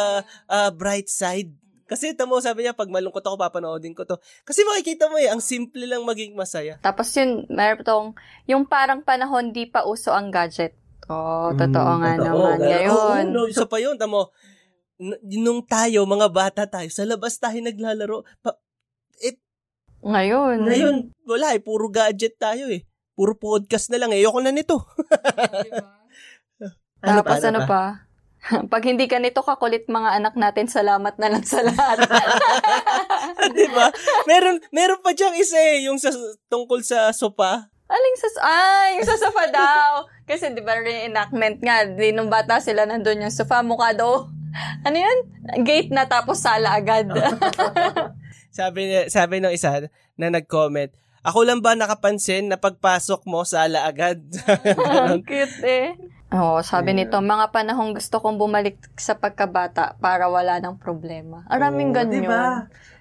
[0.47, 1.53] ah, bright side
[1.87, 5.39] kasi tamo sabi niya pag malungkot ako papanoodin ko to kasi makikita mo eh ang
[5.39, 8.09] simple lang maging masaya Tapos yun, meron tong,
[8.45, 10.75] yung parang panahon di pa uso ang gadget.
[11.07, 12.57] Oh, totoo nga Mm, Totoo, naman.
[12.59, 12.67] ganun.
[12.67, 12.91] Ngayon.
[12.91, 14.35] Oo, no, isa pa yun, tamo.
[15.23, 18.27] Nung tayo, mga bata tayo, sa labas tayo naglalaro.
[18.43, 18.59] Pa-
[20.03, 20.67] ngayon.
[20.67, 22.83] ngayon, wala eh, puro gadget tayo eh.
[23.15, 24.23] Puro podcast na lang eh.
[24.23, 24.83] Ayoko na nito.
[27.07, 28.07] Tapos ano pa?
[28.73, 31.99] Pag hindi ka nito kakulit mga anak natin, salamat na lang sa lahat.
[33.57, 33.91] Di ba?
[34.27, 36.15] Meron, meron pa diyang isa eh, yung sa,
[36.47, 37.71] tungkol sa sopa.
[37.87, 38.29] Aling sa...
[38.43, 40.07] Ay, yung sa sofa daw.
[40.27, 44.27] Kasi di ba reenactment nga, di nung bata sila nandun yung sofa, mukha daw.
[44.83, 45.19] Ano yun?
[45.63, 47.07] Gate na tapos sala agad.
[48.51, 49.87] Sabi, sabi ng isa
[50.19, 50.91] na nag-comment,
[51.23, 54.19] ako lang ba nakapansin na pagpasok mo, sala agad?
[55.11, 55.95] Ang cute eh.
[56.35, 57.07] Oo, sabi Yeah.
[57.07, 61.47] nito, mga panahong gusto kong bumalik sa pagkabata para wala ng problema.
[61.47, 62.27] Araming Oo, ganyan.
[62.27, 62.43] diba?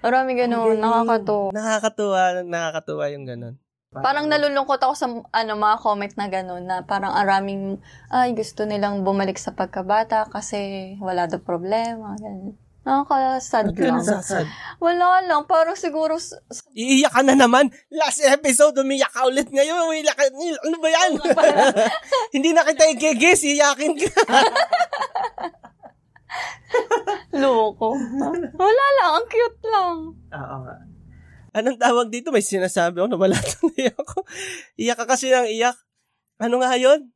[0.06, 1.50] Araming ganun, nakakatuwa.
[1.50, 3.54] Nakakatuwa, nakakatuwa yung ganun.
[3.96, 7.80] Parang nalulungkot ako sa ano mga comment na gano'n na parang araming
[8.12, 12.12] ay gusto nilang bumalik sa pagkabata kasi wala daw problema.
[12.20, 12.65] Ganun.
[12.86, 13.98] Nakaka-sad lang.
[13.98, 14.46] Nasasad.
[14.78, 15.42] Wala lang.
[15.50, 16.14] Parang siguro
[16.70, 17.66] Iiyak ka na naman.
[17.90, 19.90] Last episode, umiyak ka ulit ngayon.
[19.90, 20.30] Umiyak ka.
[20.30, 21.10] Ano ba yan?
[22.34, 23.42] Hindi na kita i-guess.
[23.42, 24.06] Iyakin ka.
[27.42, 27.90] loko.
[28.54, 29.12] Wala lang.
[29.18, 29.96] Ang cute lang.
[30.14, 30.76] Oo nga.
[31.56, 32.30] Anong tawag dito?
[32.30, 33.36] May sinasabi ako na wala
[33.74, 34.22] iyak ako.
[34.78, 35.74] Iyak ka kasi ng iyak.
[36.38, 37.10] Ano nga yun?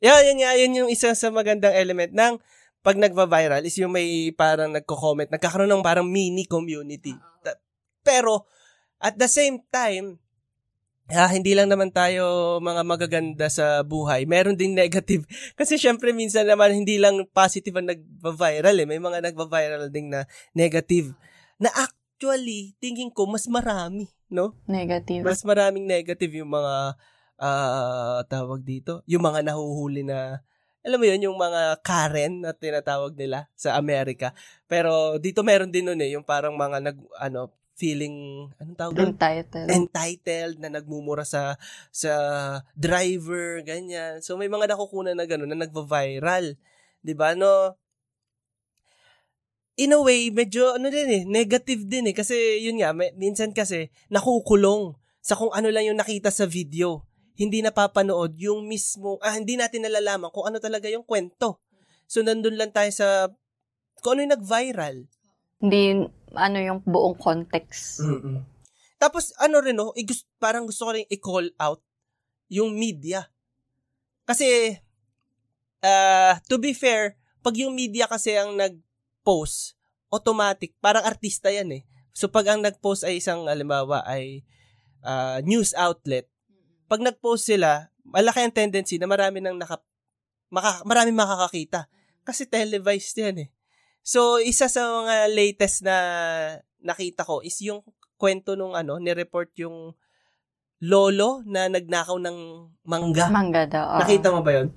[0.00, 2.40] Yan, yan, yan, yan yung isa sa magandang element ng
[2.80, 7.12] pag nagva-viral is yung may parang nagko-comment, nagkakaroon ng parang mini community.
[8.00, 8.48] Pero,
[8.96, 10.16] at the same time,
[11.12, 14.24] ah, hindi lang naman tayo mga magaganda sa buhay.
[14.24, 15.28] Meron ding negative.
[15.58, 18.86] Kasi syempre minsan naman hindi lang positive ang nagva-viral eh.
[18.88, 20.24] May mga nagva-viral ding na
[20.56, 21.12] negative.
[21.60, 24.56] Na actually, tingin ko mas marami, no?
[24.64, 25.20] Negative.
[25.20, 26.96] Mas maraming negative yung mga
[27.40, 30.40] ah, tawag dito, yung mga nahuhuli na
[30.80, 34.32] alam mo yun, yung mga Karen na tinatawag nila sa Amerika.
[34.64, 38.96] Pero dito meron din nun eh, yung parang mga nag, ano, feeling, anong tawag?
[39.00, 39.68] Entitled.
[39.72, 41.56] entitled na nagmumura sa
[41.88, 42.12] sa
[42.76, 46.60] driver ganyan so may mga nakukunan na gano'n na nagva-viral
[47.00, 47.80] 'di ba no
[49.80, 53.56] in a way medyo ano din eh negative din eh kasi yun nga may, minsan
[53.56, 54.92] kasi nakukulong
[55.24, 57.08] sa kung ano lang yung nakita sa video
[57.40, 61.64] hindi napapanood yung mismo ah hindi natin nalalaman kung ano talaga yung kwento
[62.04, 63.32] so nandun lang tayo sa
[64.04, 64.96] kung ano yung nag-viral
[65.60, 68.00] Hindi, ano yung buong context.
[68.96, 71.84] Tapos ano rin no, igus- parang gusto ko rin i-call out
[72.48, 73.28] yung media.
[74.24, 74.76] Kasi
[75.84, 79.76] uh, to be fair, pag yung media kasi ang nag-post,
[80.08, 81.82] automatic, parang artista yan eh.
[82.16, 84.44] So pag ang nag-post ay isang halimbawa ay
[85.04, 86.24] uh, news outlet,
[86.90, 89.78] pag nag-post sila, malaki ang tendency na marami nang naka,
[90.50, 91.86] maka, marami makakakita.
[92.26, 93.48] Kasi televised yan eh.
[94.02, 95.96] So, isa sa mga latest na
[96.82, 97.86] nakita ko is yung
[98.18, 99.94] kwento nung ano, ni-report yung
[100.82, 102.38] lolo na nagnakaw ng
[102.82, 103.30] mangga.
[103.30, 103.84] Mangga daw.
[103.94, 104.00] oo.
[104.02, 104.68] Nakita mo ba yun?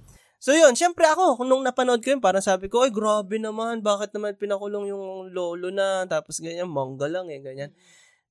[0.44, 3.80] So yun, syempre ako, kung nung napanood ko yun, parang sabi ko, ay grabe naman,
[3.80, 7.72] bakit naman pinakulong yung lolo na, tapos ganyan, mangga lang eh, ganyan.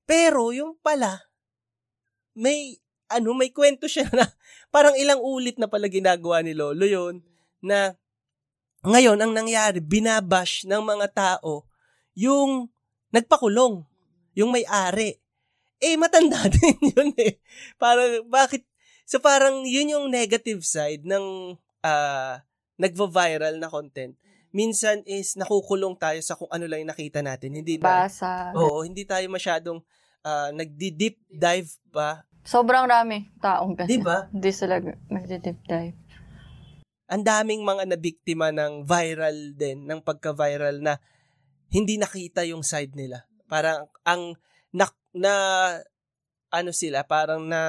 [0.05, 1.25] Pero yung pala,
[2.37, 2.77] may,
[3.09, 4.25] ano, may kwento siya na,
[4.75, 7.23] parang ilang ulit na pala ginagawa ni lolo yun,
[7.63, 7.95] na,
[8.83, 11.63] ngayon, ang nangyari, binabash ng mga tao,
[12.13, 12.67] yung
[13.15, 13.85] nagpakulong,
[14.35, 15.21] yung may-ari.
[15.79, 17.39] Eh, matanda din yun eh.
[17.79, 18.67] Parang, bakit,
[19.07, 22.39] so parang yun yung negative side ng ah
[22.79, 24.17] nagva-viral na content.
[24.53, 27.57] Minsan is nakukulong tayo sa kung ano lang yung nakita natin.
[27.57, 28.53] Hindi na, Basa.
[28.53, 29.81] oo, hindi tayo masyadong
[30.25, 32.25] ah, nagdi-deep dive pa.
[32.43, 33.91] Sobrang rami taong ganyan.
[33.91, 34.27] Di ba?
[34.27, 35.97] Hindi sila nagdi-deep dive.
[37.07, 40.99] Ang daming mga nabiktima ng viral din, ng pagka-viral na
[41.71, 43.23] hindi nakita yung side nila.
[43.47, 44.35] Parang ang
[44.75, 45.33] na, na
[46.51, 47.61] ano sila, parang na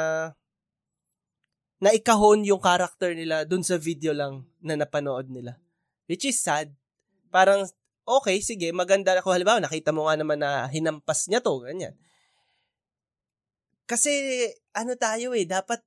[1.84, 5.60] naikahon yung character nila dun sa video lang na napanood nila.
[6.08, 6.72] Which is sad.
[7.28, 7.68] Parang,
[8.04, 9.16] okay, sige, maganda.
[9.20, 11.92] Kung halimbawa, nakita mo nga naman na hinampas niya to, ganyan.
[13.84, 14.12] Kasi,
[14.74, 15.80] ano tayo eh, dapat,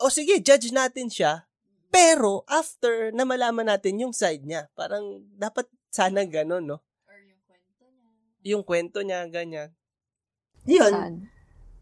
[0.00, 1.46] o sige, judge natin siya,
[1.92, 6.78] pero after na malaman natin yung side niya, parang dapat sana ganun, no?
[7.08, 8.08] Or yung kwento niya.
[8.44, 9.70] Yung kwento niya, ganyan.
[10.66, 10.92] Yun.
[10.92, 11.16] Sad.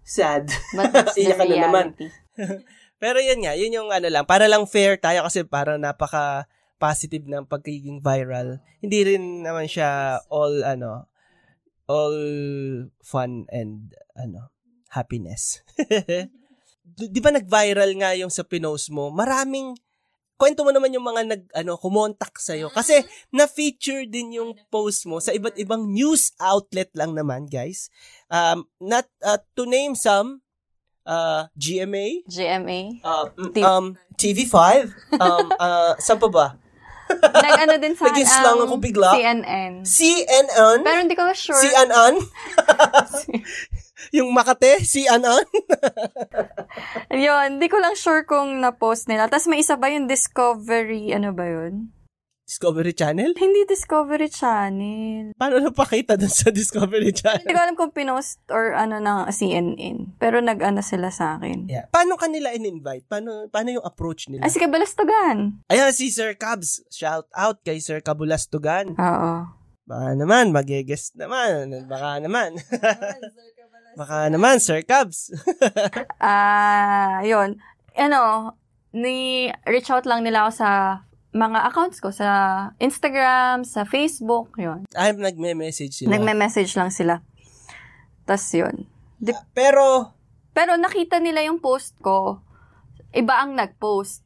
[0.05, 0.45] Sad.
[0.77, 1.97] But that's the naman.
[3.03, 6.47] Pero yun nga, yun yung ano lang, para lang fair tayo kasi parang napaka
[6.79, 8.61] positive ng pagiging viral.
[8.85, 11.09] Hindi rin naman siya all ano
[11.85, 12.17] all
[13.05, 14.54] fun and ano
[14.95, 15.61] happiness.
[17.15, 19.11] Di ba nag-viral nga yung sa pinost mo?
[19.11, 19.75] Maraming
[20.35, 25.23] kwento mo naman yung mga nag ano kumontak sa kasi na-feature din yung post mo
[25.23, 27.89] sa iba't ibang news outlet lang naman, guys.
[28.31, 30.43] Um not uh, to name some
[31.07, 33.01] uh GMA, GMA.
[33.03, 33.27] uh,
[33.63, 36.47] um TV5, um uh saan pa ba?
[37.15, 39.11] Nag-ano din sa Nag-islang um, ako bigla.
[39.13, 39.73] CNN.
[39.85, 40.79] CNN?
[40.83, 41.61] Pero hindi ko sure.
[41.61, 42.15] CNN?
[44.11, 44.83] Yung Makate?
[44.83, 45.47] CNN?
[47.27, 49.31] Yun, hindi ko lang sure kung na-post nila.
[49.31, 51.95] Tapos may isa ba yung Discovery, ano ba yun?
[52.45, 53.33] Discovery Channel?
[53.41, 55.33] Hindi Discovery Channel.
[55.33, 57.41] Paano napakita dun sa Discovery Channel?
[57.41, 60.21] Hindi ko alam kung pinost or ano ng CNN.
[60.21, 61.73] Pero nag-ano sila sa akin.
[61.73, 61.89] Yeah.
[61.89, 63.09] Paano kanila in-invite?
[63.09, 64.45] Paano, paano yung approach nila?
[64.45, 65.65] Ay, sige, balastogan.
[65.73, 66.85] Ayan, si Sir Cabs.
[66.93, 68.93] Shout out kay Sir Kabulastugan.
[68.93, 69.33] Oo.
[69.89, 71.89] Baka naman, mag-guest naman.
[71.89, 72.61] Baka naman.
[73.95, 75.31] Baka naman, Sir Cabs.
[76.19, 77.61] Ah, yun.
[77.95, 78.55] Ano,
[78.91, 80.71] ni reach out lang nila ako sa
[81.31, 82.29] mga accounts ko sa
[82.79, 84.87] Instagram, sa Facebook, yun.
[84.95, 86.11] Ay, nagme-message sila.
[86.11, 87.21] Nagme-message lang sila.
[88.25, 88.87] Tapos yun.
[89.19, 90.15] Di- Pero,
[90.51, 92.39] Pero nakita nila yung post ko,
[93.11, 94.23] iba ang nag-post.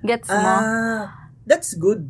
[0.00, 0.40] Gets mo?
[0.40, 1.04] ah,
[1.44, 2.08] that's good.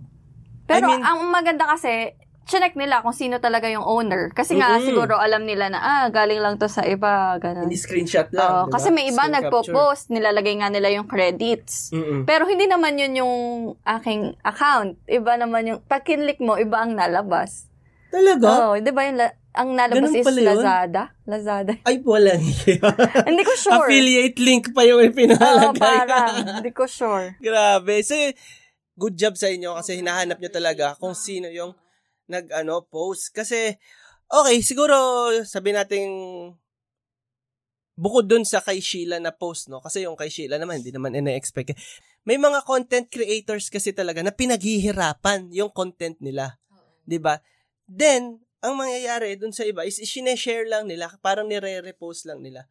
[0.65, 2.15] Pero I mean- ang maganda kasi,
[2.49, 4.33] chinek nila kung sino talaga yung owner.
[4.33, 4.89] Kasi nga, Mm-mm.
[4.89, 7.69] siguro alam nila na, ah, galing lang to sa iba, ganun.
[7.69, 8.51] Hindi screenshot Oo, lang.
[8.65, 8.73] diba?
[8.73, 11.93] kasi may iba Screen nagpo-post, nilalagay nga nila yung credits.
[11.93, 12.25] Mm-mm.
[12.25, 13.35] Pero hindi naman yun yung
[13.85, 14.97] aking account.
[15.05, 17.69] Iba naman yung, pag kinlik mo, iba ang nalabas.
[18.09, 18.73] Talaga?
[18.73, 20.49] Oo, di ba yung, la- ang nalabas Ganun is pala yun?
[20.49, 21.03] Lazada?
[21.29, 21.73] Lazada.
[21.85, 22.33] Ay, wala.
[23.29, 23.85] hindi ko sure.
[23.85, 25.77] Affiliate link pa yung Oo, pinalagay.
[25.77, 27.37] parang, hindi ko sure.
[27.45, 28.01] Grabe.
[28.01, 28.17] So,
[28.97, 31.77] good job sa inyo kasi hinahanap nyo talaga kung sino yung
[32.29, 33.33] nag ano post.
[33.33, 33.75] Kasi
[34.29, 34.95] okay siguro
[35.43, 36.13] sabi nating
[37.99, 39.83] bukod dun sa kay Sheila na post no?
[39.83, 41.75] Kasi yung kay Sheila naman hindi naman ina-expect.
[42.29, 46.61] May mga content creators kasi talaga na pinaghihirapan yung content nila
[47.09, 47.41] 'di ba?
[47.89, 52.69] Then ang mangyayari dun sa iba is sineshare lang nila parang nire-repost lang nila.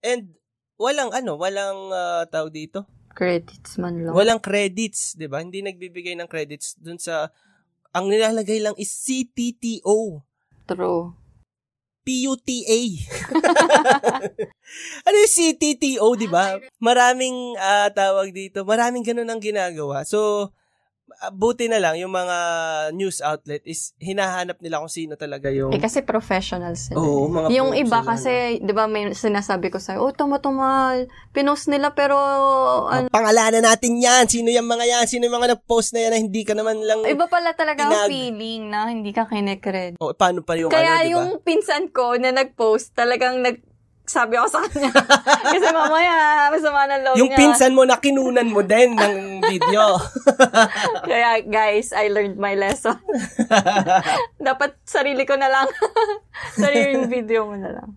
[0.00, 0.38] And
[0.78, 2.86] walang ano walang ah, tawag dito?
[3.10, 4.14] Credits man lang.
[4.14, 5.42] Walang credits, 'di ba?
[5.42, 7.28] Hindi nagbibigay ng credits dun sa
[7.90, 10.22] ang nilalagay lang is CTTO,
[10.70, 11.14] True.
[12.00, 12.80] PUTA.
[15.06, 16.58] ano yung CTTO, 'di ba?
[16.80, 20.02] Maraming ah, tawag dito, maraming ganun ang ginagawa.
[20.06, 20.50] So
[21.32, 22.38] buti na lang yung mga
[22.92, 26.98] news outlet is hinahanap nila kung sino talaga yung Eh, kasi professional sila.
[26.98, 31.06] Oo, mga yung iba kasi, di ba may sinasabi ko sa'yo, oh, tama-tumal.
[31.30, 32.16] Pinost nila pero,
[32.88, 34.26] ano, pangalanan natin yan.
[34.26, 35.04] Sino yung mga yan?
[35.06, 37.06] Sino yung mga nag-post na yan na hindi ka naman lang...
[37.06, 38.08] iba pala talaga ang Tinag.
[38.10, 39.94] feeling na hindi ka kinekred.
[40.02, 41.12] O, paano pa yung Kaya ano, di ba?
[41.14, 43.69] yung pinsan ko na nag-post, talagang nag
[44.10, 44.90] sabi ako sa kanya.
[45.54, 46.14] Kasi mamaya,
[46.50, 47.38] masama ng loob Yung niya.
[47.38, 49.94] pinsan mo na kinunan mo din ng video.
[51.10, 52.98] Kaya guys, I learned my lesson.
[54.40, 55.66] Dapat sarili ko na lang.
[56.52, 57.88] Sariling video mo na lang.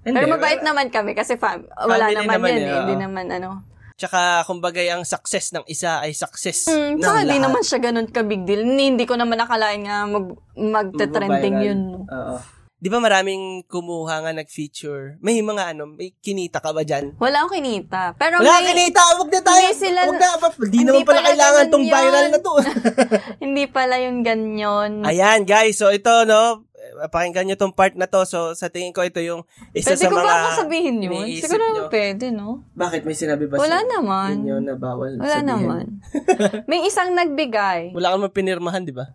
[0.00, 2.76] Pero mabait naman kami kasi fam- wala Family naman, naman yan eh, eh.
[2.78, 3.50] Hindi naman ano.
[3.98, 7.42] Tsaka, kumbaga, ang success ng isa ay success Hmm, ng lahat.
[7.42, 8.62] naman siya ganun ka big deal.
[8.62, 11.80] Hindi ko naman nakalain nga mag, magte-trending yun.
[11.92, 12.06] no.
[12.06, 12.38] Oo.
[12.78, 15.18] Di ba maraming kumuha nga nag-feature?
[15.18, 17.18] May mga ano, may kinita ka ba dyan?
[17.18, 18.14] Wala akong kinita.
[18.14, 19.02] Pero Wala may, kinita!
[19.18, 19.58] Huwag na tayo!
[19.58, 20.30] Hindi sila- Huwag na!
[20.38, 22.52] Di hindi naman pala pala kailangan tong viral na to.
[23.44, 25.02] hindi pala yung ganyan.
[25.02, 25.74] Ayan, guys.
[25.74, 26.70] So, ito, no?
[27.10, 28.22] Pakinggan nyo tong part na to.
[28.22, 29.42] So, sa tingin ko, ito yung
[29.74, 30.30] isa Pwede sa ko mga...
[30.30, 31.26] ba sabihin yun?
[31.34, 31.90] Siguro nyo.
[31.90, 32.62] pwede, no?
[32.78, 33.02] Bakit?
[33.02, 34.46] May sinabi ba Wala sa naman.
[34.46, 35.50] inyo na bawal Wala sabihin?
[35.50, 35.84] naman.
[36.70, 37.90] May isang nagbigay.
[37.90, 39.10] Wala kang mapinirmahan, di ba?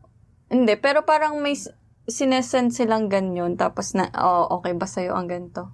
[0.51, 1.55] Hindi, pero parang may
[2.05, 5.71] sinesend silang ganyan, tapos na, oh, okay ba sa'yo ang ganito?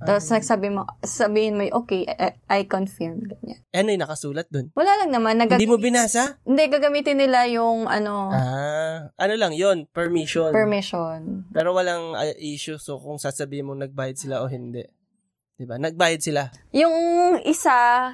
[0.00, 0.40] Tapos Ah.
[0.40, 3.60] nagsabi mo, sabihin mo, okay, I, I confirm, ganyan.
[3.68, 4.72] Ano yung nakasulat dun?
[4.72, 6.40] Wala lang naman, nag- Hindi mo binasa?
[6.42, 10.48] hindi, gagamitin nila yung, ano, Ah, ano lang yon permission.
[10.50, 11.44] permission.
[11.52, 14.88] Pero walang uh, issue so kung sasabihin mo nagbayad sila o hindi.
[15.54, 15.76] 'Di ba?
[15.76, 16.48] Nagbayad sila.
[16.72, 16.96] Yung
[17.44, 18.08] isa,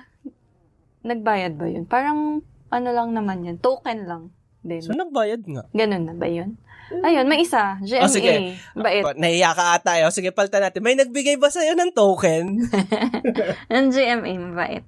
[1.01, 1.87] nagbayad ba yun?
[1.87, 4.23] Parang, ano lang naman yan, token lang.
[4.59, 4.83] Din.
[4.83, 5.71] So nagbayad nga.
[5.71, 6.59] Ganun na ba yun?
[6.87, 8.03] Ayun, may isa, GMA.
[8.03, 8.55] Oh, sige.
[8.75, 9.03] Bait.
[9.03, 9.99] Pa- Nahiya ka ata.
[9.99, 10.07] eh.
[10.07, 10.81] O, sige, palta natin.
[10.81, 12.63] May nagbigay ba sa'yo ng token?
[13.75, 14.85] Ang GMA, mabait.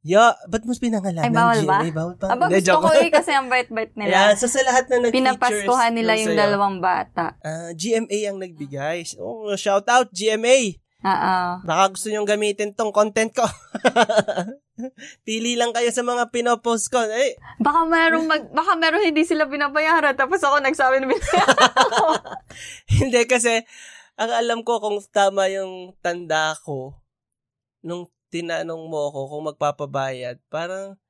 [0.00, 1.28] Ya, ba't mo pinangalanan?
[1.28, 1.78] Ay, bawal ba?
[1.80, 2.26] GMA, bawal pa.
[2.32, 4.32] Aba, gusto joke ko eh kasi ang bait-bait nila.
[4.32, 7.36] so sa lahat na nag-features Pinapaskuhan nila yung sa'yo, dalawang bata.
[7.38, 9.04] ah, GMA ang nagbigay.
[9.20, 10.80] Oh, shout out, GMA!
[11.00, 11.36] Oo.
[11.64, 13.44] Baka gusto nyong gamitin tong content ko.
[15.26, 17.00] Pili lang kayo sa mga pinopost ko.
[17.02, 21.10] Eh, Baka merong mag, baka meron hindi sila binabayaran tapos ako nagsabi na
[23.00, 23.64] hindi kasi,
[24.20, 26.96] ang alam ko kung tama yung tanda ko,
[27.80, 31.00] nung tinanong mo ako kung magpapabayad, parang,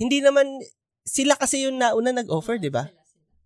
[0.00, 0.64] hindi naman,
[1.04, 2.88] sila kasi yung nauna nag-offer, di ba?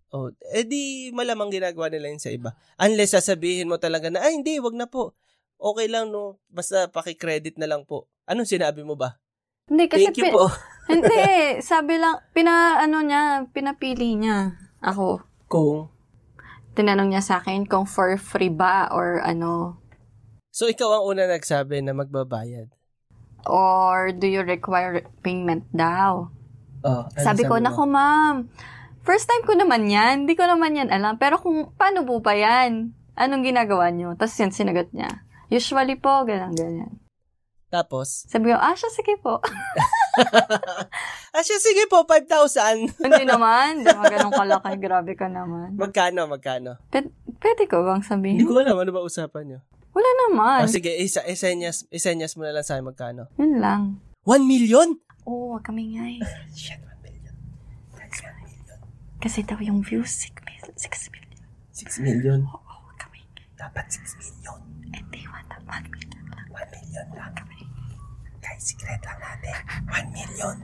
[0.09, 2.57] Oh, eh di malamang ginagawa nila yun sa iba.
[2.81, 5.13] Unless sasabihin mo talaga na, ay hindi, wag na po.
[5.59, 8.07] Okay lang no, basta paki-credit na lang po.
[8.23, 9.19] Anong sinabi mo ba?
[9.69, 10.49] hindi kasi Thank you pi- po.
[10.91, 15.21] hindi, sabi lang pina ano niya, pinapili niya ako.
[15.45, 15.93] Kung,
[16.73, 19.77] Tinanong niya sa akin kung for free ba or ano
[20.49, 22.71] so ikaw ang una nagsabi na magbabayad.
[23.45, 26.31] or do you require payment daw?
[26.81, 28.47] Oh, ano sabi ko, nako ma'am,
[29.03, 31.19] first time ko naman yan, hindi ko naman yan alam.
[31.19, 32.95] Pero kung, paano po ba yan?
[33.19, 34.15] Anong ginagawa niyo?
[34.15, 35.27] Tapos yan, sinagot niya.
[35.49, 36.93] Usually po, ganyan, ganyan.
[37.69, 39.37] Tapos, Sabi ko, ah, siya, sige po.
[41.37, 42.85] ah siya, sige po, 5,000.
[43.05, 44.73] hindi naman, hindi naman ganun kalaki.
[44.81, 45.77] Grabe ka naman.
[45.77, 46.81] magkano, magkano?
[46.89, 48.45] Pwede, pwede ko bang Hindi sabihin?
[48.45, 49.59] ko alam, ano ba usapan nyo?
[49.93, 50.65] Wala naman.
[50.65, 53.29] Oh, sige, isa, isenyas, isenyas mo na lang sa akin magkano.
[53.37, 53.81] Yun lang.
[54.25, 54.89] 1 million?
[55.29, 56.21] Oo, oh, wag kami nga eh.
[56.57, 57.33] Shit, 1 million.
[57.97, 58.79] That's 1 million.
[59.21, 60.73] Kasi daw yung views, 6 million.
[60.73, 61.41] 6 million.
[61.73, 62.39] 6 million.
[62.49, 63.21] Oo, wag kami.
[63.57, 64.68] Dapat 6 million.
[65.69, 66.47] Hindi, 1 million lang.
[66.49, 67.33] 1 million lang.
[68.39, 69.55] Guys, secret lang natin.
[69.85, 70.57] 1 million.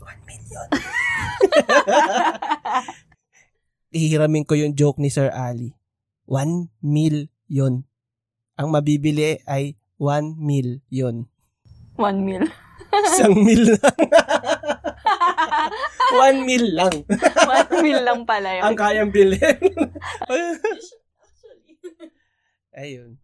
[0.00, 0.68] 1 million.
[3.96, 5.74] Ihiramin ko yung joke ni Sir Ali.
[6.28, 7.82] 1 million.
[8.60, 11.26] Ang mabibili ay 1 million.
[11.96, 12.44] 1 mil.
[12.90, 13.98] Isang mil lang.
[16.10, 16.94] 1 mil lang.
[17.06, 18.64] 1 mil lang pala yun.
[18.66, 19.56] Ang kayang bilhin.
[22.74, 23.18] Ayun.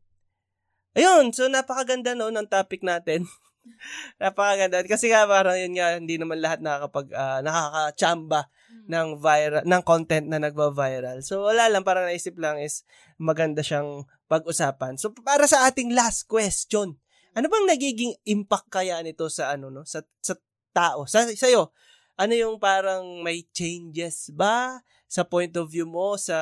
[0.97, 3.29] Ayun, so napakaganda no ng topic natin.
[4.23, 8.49] napakaganda kasi nga parang yun nga hindi naman lahat nakakapag ah, nakakachamba
[8.87, 11.21] ng viral ng content na nagva-viral.
[11.21, 12.87] So wala lang parang naisip lang is
[13.21, 14.97] maganda siyang pag-usapan.
[14.97, 16.97] So para sa ating last question,
[17.37, 20.35] ano bang nagiging impact kaya nito sa ano no sa sa
[20.73, 21.05] tao?
[21.05, 21.77] Sa sa'yo,
[22.17, 26.37] ano yung parang may changes ba sa point of view mo sa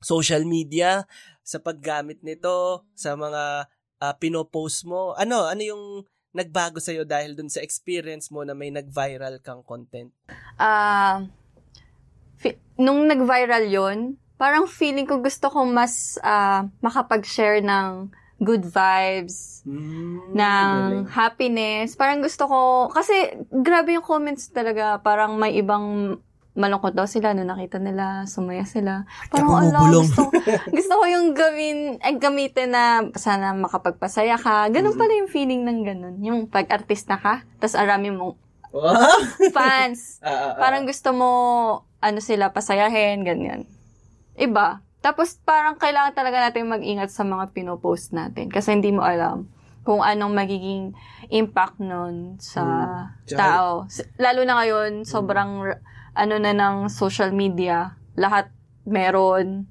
[0.00, 1.04] social media,
[1.44, 3.68] sa paggamit nito, sa mga
[4.00, 5.12] ah, pinopost mo?
[5.16, 5.84] Ano, ano yung
[6.32, 10.10] nagbago sa'yo dahil dun sa experience mo na may nag-viral kang content?
[10.56, 11.26] Ah,
[12.40, 18.08] fi- nung nag-viral yon parang feeling ko gusto ko mas ah, makapag-share ng
[18.40, 21.92] good vibes, Mm, ng happiness.
[21.92, 23.12] Parang gusto ko, kasi
[23.52, 26.16] grabe yung comments talaga, parang may ibang
[26.60, 29.08] malungkot daw sila nung nakita nila, sumaya sila.
[29.32, 30.28] Parang, ala, bumubulong." gusto,
[30.76, 32.84] gusto ko yung gawin, ay, gamitin na
[33.16, 34.68] sana makapagpasaya ka.
[34.68, 36.16] Ganun pala yung feeling ng ganun.
[36.20, 38.36] Yung pag-artista ka, tapos arami mong
[39.56, 40.20] fans.
[40.20, 40.54] Ah, ah, ah.
[40.54, 41.30] Parang gusto mo,
[41.98, 43.64] ano sila, pasayahin, ganyan.
[44.34, 44.80] Iba.
[45.00, 48.52] Tapos parang kailangan talaga natin mag-ingat sa mga pinopost natin.
[48.52, 49.48] Kasi hindi mo alam
[49.80, 50.92] kung anong magiging
[51.30, 53.24] impact nun sa Hmm.
[53.24, 53.68] Tsaka- tao.
[54.20, 55.80] Lalo na ngayon, sobrang r-
[56.12, 57.90] ano na ng social media.
[58.14, 58.50] Lahat
[58.82, 59.66] meron.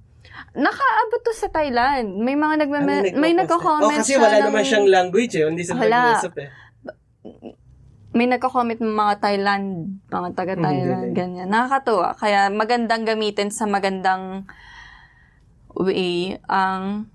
[0.52, 2.16] Nakaabot to sa Thailand.
[2.16, 3.98] May mga nagme- Ano may nagpo-post nagko-comment eh?
[3.98, 5.46] Oh, kasi wala ng- naman siyang language eh.
[5.46, 6.00] Hindi sa Wala.
[6.16, 6.50] nag-uusap eh.
[8.10, 9.66] may nagko-comment ng mga Thailand,
[10.08, 11.48] mga taga-Thailand, Mm, ganyan.
[11.48, 12.18] Nakakatuwa.
[12.18, 14.50] Kaya magandang gamitin sa magandang
[15.72, 17.06] way ang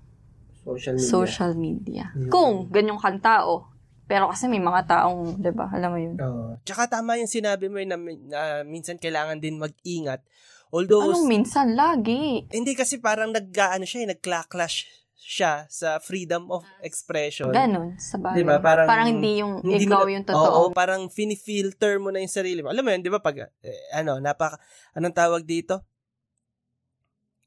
[0.57, 1.05] Social media.
[1.05, 2.05] social media.
[2.15, 2.29] Yun.
[2.29, 3.74] Kung ganyong kang tao.
[4.05, 6.15] Pero kasi may mga taong, di ba, alam mo yun.
[6.21, 6.61] Oo.
[6.61, 10.21] Tsaka tama yung sinabi mo na, na minsan kailangan din mag-ingat.
[10.69, 11.73] Although, Anong minsan?
[11.73, 12.45] Lagi.
[12.53, 14.85] hindi kasi parang nag-ano siya, eh, nag-clash
[15.15, 17.49] siya sa freedom of expression.
[17.49, 18.37] Ganon, sa bagay.
[18.37, 18.61] Di ba?
[18.61, 20.69] Parang- hindi yung Hindi ikaw na- yung totoo.
[20.69, 22.69] Oo, parang fini-filter mo na yung sarili mo.
[22.69, 23.17] Alam mo yun, di ba?
[23.17, 24.61] Pag, eh, ano, napaka,
[24.93, 25.81] anong tawag dito?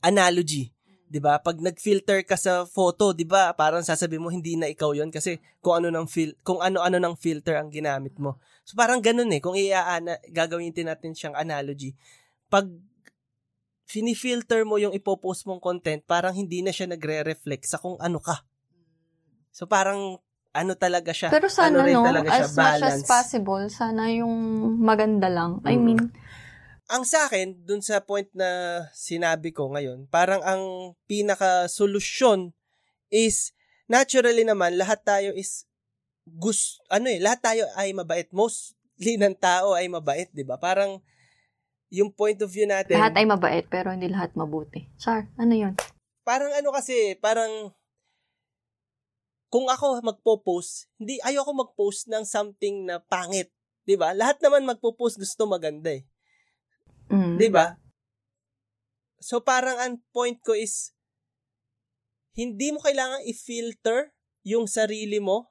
[0.03, 0.75] Analogy.
[1.09, 1.41] Di ba?
[1.41, 3.57] Pag nag-filter ka sa photo, di ba?
[3.57, 7.17] Parang sasabi mo hindi na ikaw yon kasi kung ano ng fil kung ano-ano ng
[7.17, 8.37] filter ang ginamit mo.
[8.69, 11.97] So parang ganun eh, kung iaana gagawin din natin siyang analogy.
[12.53, 12.69] Pag
[13.89, 18.45] fini-filter mo yung ipopost mong content, parang hindi na siya nagre-reflect sa kung ano ka.
[19.49, 20.21] So parang
[20.53, 21.33] ano talaga siya.
[21.33, 23.09] Pero sana, ano rin no, talaga siya, as much as balance.
[23.09, 24.37] possible, sana yung
[24.81, 25.65] maganda lang.
[25.65, 25.85] I Mm.
[25.85, 26.01] mean,
[26.89, 32.57] ang sa akin, dun sa point na sinabi ko ngayon, parang ang pinaka-solusyon
[33.12, 33.53] is
[33.89, 35.68] naturally naman, lahat tayo is
[36.36, 38.28] gus ano eh, lahat tayo ay mabait.
[38.32, 40.61] Mostly ng tao ay mabait, 'di ba?
[40.61, 41.01] Parang
[41.89, 43.01] yung point of view natin.
[43.01, 44.84] Lahat ay mabait, pero hindi lahat mabuti.
[45.01, 45.72] Char, ano yun?
[46.20, 47.72] Parang ano kasi, parang
[49.49, 53.49] kung ako magpo-post, hindi ayoko mag-post ng something na pangit,
[53.89, 54.12] 'di ba?
[54.12, 56.05] Lahat naman magpo-post gusto maganda eh.
[57.09, 57.37] Mm.
[57.41, 57.77] 'Di ba?
[59.19, 60.93] So parang ang point ko is
[62.39, 64.15] hindi mo kailangan i-filter
[64.47, 65.51] yung sarili mo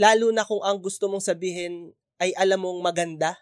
[0.00, 3.38] lalo na kung ang gusto mong sabihin ay alam mong maganda.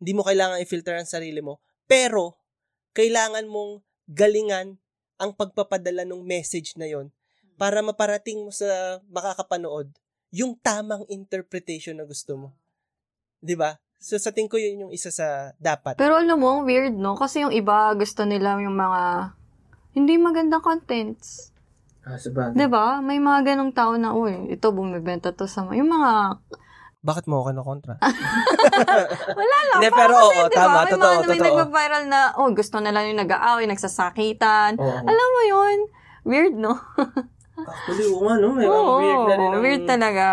[0.00, 1.60] Hindi mo kailangan i-filter ang sarili mo.
[1.84, 2.38] Pero,
[2.96, 4.80] kailangan mong galingan
[5.20, 7.12] ang pagpapadala ng message na yon
[7.60, 9.92] para maparating mo sa makakapanood
[10.32, 12.48] yung tamang interpretation na gusto mo.
[13.44, 13.76] 'Di ba?
[14.00, 16.00] So sa tingin ko yun yung isa sa dapat.
[16.00, 17.20] Pero alam mo, ang weird, no?
[17.20, 19.36] Kasi yung iba, gusto nila yung mga
[19.92, 21.52] hindi magandang contents.
[22.00, 22.56] Ah, sabagay.
[22.56, 23.04] 'Di ba?
[23.04, 26.10] May mga ganong tao na, uy, ito bumibenta to sa mga, yung mga,
[27.00, 27.96] Bakit mo ako kontra?
[29.40, 29.78] wala lang.
[29.80, 31.44] Hindi, parang pero kasi, oo, di ba, tama, may totoo, mga, May totoo.
[31.44, 34.70] nagpa-viral na, oh, gusto nila yung nag-aaway, nagsasakitan.
[34.76, 35.00] Oo.
[35.04, 35.78] Alam mo yun?
[36.28, 36.76] Weird, no?
[37.60, 38.48] Actually, oo nga, no?
[38.52, 39.48] May Oo, weird na rin.
[39.48, 40.26] ang- weird talaga.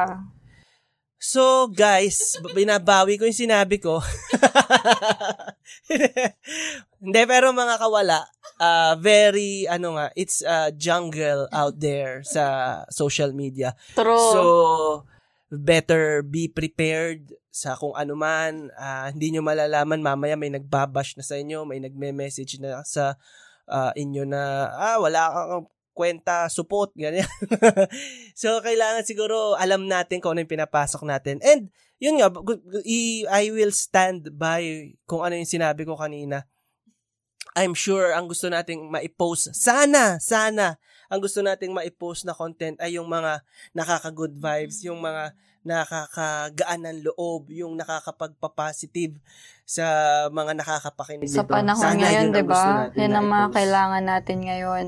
[1.18, 3.98] So, guys, binabawi ko yung sinabi ko.
[7.02, 8.22] Hindi, pero mga kawala,
[8.62, 13.74] uh, very, ano nga, it's a jungle out there sa social media.
[13.98, 14.30] True.
[14.30, 14.42] So,
[15.50, 18.70] better be prepared sa kung ano man.
[18.78, 23.18] Ah, hindi nyo malalaman, mamaya may nagbabash na sa inyo, may nagme-message na sa
[23.66, 25.66] ah, inyo na, ah, wala kang
[25.98, 27.26] kwenta, support, ganyan.
[28.38, 31.42] so, kailangan siguro alam natin kung ano yung pinapasok natin.
[31.42, 32.30] And, yun nga,
[32.86, 36.46] i- will stand by kung ano yung sinabi ko kanina.
[37.58, 40.78] I'm sure ang gusto nating maipost, sana, sana,
[41.10, 43.42] ang gusto nating maipost na content ay yung mga
[43.74, 45.34] nakaka-good vibes, yung mga
[45.66, 49.18] nakakagaan ng loob, yung nakakapagpa-positive
[49.66, 49.84] sa
[50.30, 52.88] mga nakakapakinig sa panahon Sana ngayon, di ba?
[52.94, 54.86] Yan ang mga kailangan natin ngayon.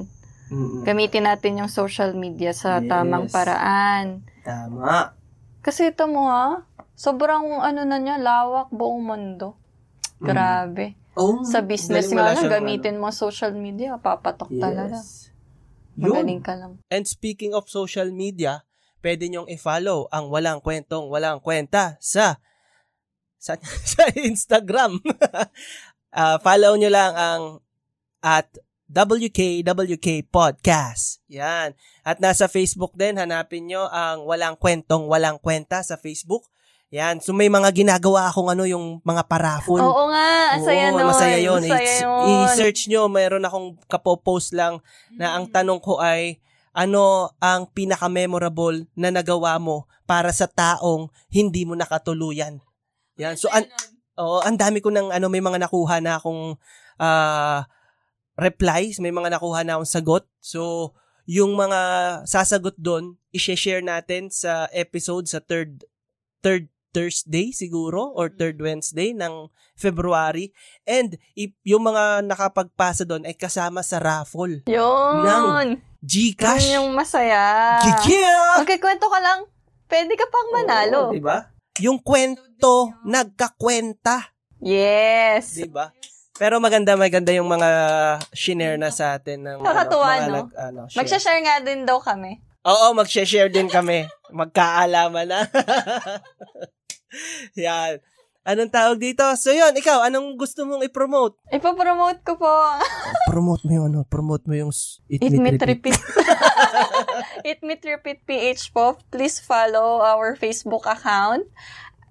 [0.49, 0.81] Mm-mm.
[0.83, 2.89] Gamitin natin yung social media sa Yes.
[2.89, 4.25] tamang paraan.
[4.41, 5.13] Tama.
[5.61, 9.55] Kasi ito mo ha, sobrang ano na niya, lawak buong mundo.
[10.19, 10.97] Grabe.
[11.15, 14.61] Oh, Sa business nga lang, gamitin mo social media, papatok ano.
[14.61, 14.97] talaga.
[14.99, 15.31] Yes.
[15.99, 16.15] Yun.
[16.15, 16.71] Magaling ka lang.
[16.87, 18.63] And speaking of social media,
[19.03, 22.39] pwede nyong i-follow ang Walang Kwentong Walang Kwenta sa
[23.39, 23.55] sa,
[23.95, 24.99] sa Instagram.
[26.09, 27.43] Ah, follow nyo lang ang
[28.25, 28.49] at
[28.89, 31.21] WKWK Podcast.
[31.29, 31.77] Yan.
[32.01, 36.49] At nasa Facebook din, hanapin nyo ang Walang Kwentong Walang Kwenta sa Facebook.
[36.89, 37.21] Yan.
[37.21, 39.77] So may mga ginagawa akong ano yung mga parafol.
[39.77, 41.05] Oo nga, ang saya Oo, nun.
[41.13, 41.61] Masaya yun.
[41.61, 42.25] Masaya yun.
[42.49, 44.81] I-search nyo, mayroon akong kapopost lang
[45.13, 46.41] na ang tanong ko ay,
[46.73, 52.57] ano ang pinaka-memorable na nagawa mo para sa taong hindi mo nakatuluyan?
[53.21, 53.37] Yan.
[53.37, 53.69] So, an-
[54.17, 56.57] oo, ang dami ko ng, ano, may mga nakuha na akong
[56.97, 57.69] ah,
[58.39, 60.23] replies, may mga nakuha na akong sagot.
[60.39, 60.93] So,
[61.29, 61.79] yung mga
[62.25, 65.85] sasagot doon, i-share natin sa episode sa third
[66.41, 69.45] third Thursday siguro or third Wednesday ng
[69.77, 70.49] February.
[70.89, 71.21] And
[71.61, 74.65] yung mga nakapagpasa doon ay kasama sa raffle.
[74.65, 75.21] Yun.
[75.21, 76.65] Ng Gcash.
[76.65, 77.77] Yun yung masaya.
[77.83, 78.63] Gigia!
[78.63, 79.45] Okay, kwento ka lang.
[79.85, 81.11] Pwede ka pang manalo.
[81.11, 81.51] Oo, diba?
[81.83, 84.33] Yung kwento, nagkakwenta.
[84.63, 85.59] Yes.
[85.59, 85.91] Diba?
[86.39, 87.69] Pero maganda, maganda yung mga
[88.31, 89.43] shinare na sa atin.
[89.43, 90.35] Ng, Nakakatuwa, mga no?
[90.39, 90.99] nag- ano, share.
[91.03, 92.39] Magsha-share nga din daw kami.
[92.63, 94.07] Oo, mag-share din kami.
[94.31, 95.43] Magkaalaman na.
[97.59, 97.99] Yan.
[98.49, 99.21] Anong tawag dito?
[99.35, 101.35] So yun, ikaw, anong gusto mong i-promote?
[101.51, 102.49] Ipapromote ko po.
[103.31, 104.71] promote mo yung ano, promote mo yung
[105.11, 105.99] Eat, Eat Meet, Repeat.
[105.99, 105.99] Repeat.
[107.47, 108.95] Eat Meet Repeat PH po.
[109.11, 111.45] Please follow our Facebook account,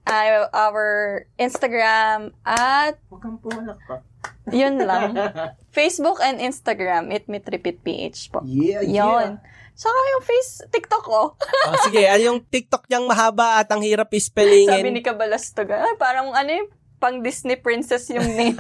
[0.06, 4.04] uh, our Instagram, at Huwag kang pumalak pa.
[4.50, 5.14] Yun lang.
[5.76, 8.40] Facebook and Instagram, Eat Meet Repeat PH po.
[8.44, 9.38] Yeah, Yun.
[9.78, 11.38] Saka yung face, TikTok ko.
[11.38, 14.90] Oh, sige, ano yung TikTok niyang mahaba at ang hirap Sabi ispellingin.
[14.90, 18.58] ni Kabalastoga, ah, parang ano yung pang Disney princess yung name.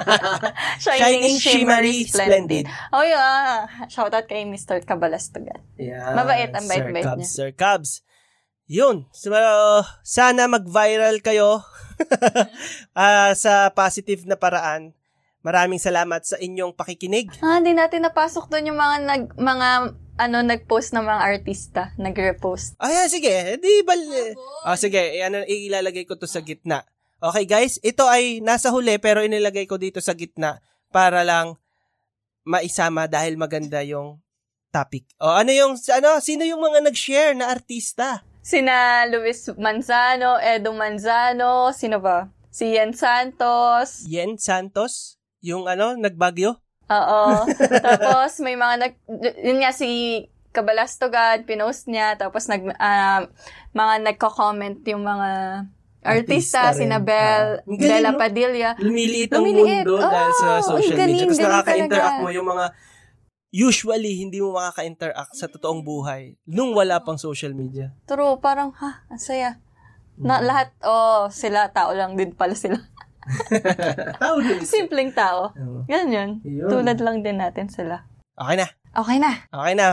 [0.78, 2.70] Shining, Shimmery, Splendid.
[2.94, 3.66] Oh, yeah.
[3.90, 4.78] Shoutout kay Mr.
[4.86, 5.58] Kabalastogan.
[5.74, 7.26] Yeah, Mabait, ang bait-bait Cubs, niya.
[7.26, 8.06] Sir Cubs.
[8.70, 9.10] Yun.
[9.10, 11.66] So, uh, sana mag-viral kayo
[12.94, 14.94] ah, sa positive na paraan.
[15.48, 17.32] Maraming salamat sa inyong pakikinig.
[17.40, 19.68] Ah, hindi natin napasok doon yung mga nag, mga
[20.20, 22.76] ano nag-post ng mga artista, nag-repost.
[22.76, 23.56] Ah, sige.
[23.56, 23.96] Di ba?
[24.68, 25.16] Oh, sige.
[25.24, 26.84] Ano, ilalagay ko to sa gitna.
[27.16, 27.80] Okay, guys.
[27.80, 30.60] Ito ay nasa huli pero inilagay ko dito sa gitna
[30.92, 31.56] para lang
[32.44, 34.20] maisama dahil maganda yung
[34.68, 35.08] topic.
[35.16, 38.20] O ano yung, ano, sino yung mga nag-share na artista?
[38.44, 42.28] Sina Luis Manzano, Edo Manzano, sino ba?
[42.52, 44.04] Si Yen Santos.
[44.04, 45.17] Yen Santos?
[45.40, 46.58] Yung ano, nagbagyo?
[46.88, 47.22] Oo.
[47.84, 48.92] tapos may mga nag...
[49.38, 49.88] Yun nga si
[50.50, 52.16] Kabalastogan, pinost niya.
[52.16, 53.28] Tapos nag, ah,
[53.70, 55.30] mga nagko-comment yung mga
[55.98, 57.74] Artista artista, sina Bel, Ah.
[57.74, 58.18] Bella no?
[58.18, 58.70] Padilla.
[58.78, 59.82] Lumiliit ang Lumiliit.
[59.84, 61.26] mundo dahil sa social galing, media.
[61.26, 62.24] Tapos nakaka-interact talaga.
[62.24, 62.66] mo yung mga
[63.50, 67.92] usually hindi mo makaka-interact sa totoong buhay nung wala pang social media.
[68.06, 69.58] True, parang, ha, ang saya.
[70.16, 70.46] Na Hmm.
[70.46, 72.78] lahat, oh, sila, tao lang din pala sila.
[74.16, 74.60] Tao din.
[74.62, 75.52] Simpleng tao.
[75.52, 75.84] Oo.
[75.84, 76.40] Ganyan.
[76.42, 76.68] Yun.
[76.68, 78.04] Tulad lang din natin sila.
[78.34, 78.66] Okay na.
[78.90, 79.30] Okay na.
[79.48, 79.86] Okay na.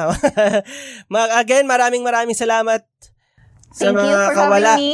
[1.11, 2.81] Ma- Again, maraming maraming salamat
[3.69, 4.71] sa Thank mga you for kawala.
[4.71, 4.93] having me.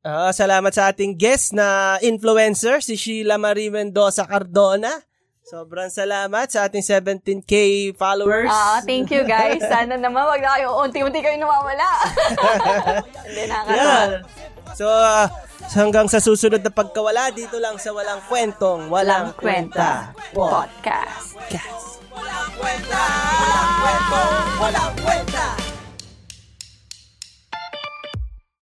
[0.00, 4.88] Ah, salamat sa ating guest na influencer, si Sheila Marie Mendoza Cardona.
[5.48, 8.52] Sobrang salamat sa ating 17k followers.
[8.52, 9.56] Ah, thank you guys.
[9.64, 11.88] Sana naman wag na kayo unti-unti kayo nawawala.
[13.24, 13.80] Hindi nakakatawa.
[13.80, 14.08] Yan.
[14.76, 15.24] So, ah,
[15.72, 20.36] hanggang sa susunod na pagkawala, dito lang sa Walang Kwentong, Walang, Walang Kwenta Kwenta.
[20.36, 21.32] Podcast.
[21.32, 22.04] Podcast.
[22.12, 23.02] Walang kwenta,
[23.40, 24.20] walang kwento,
[24.60, 25.67] walang kwenta.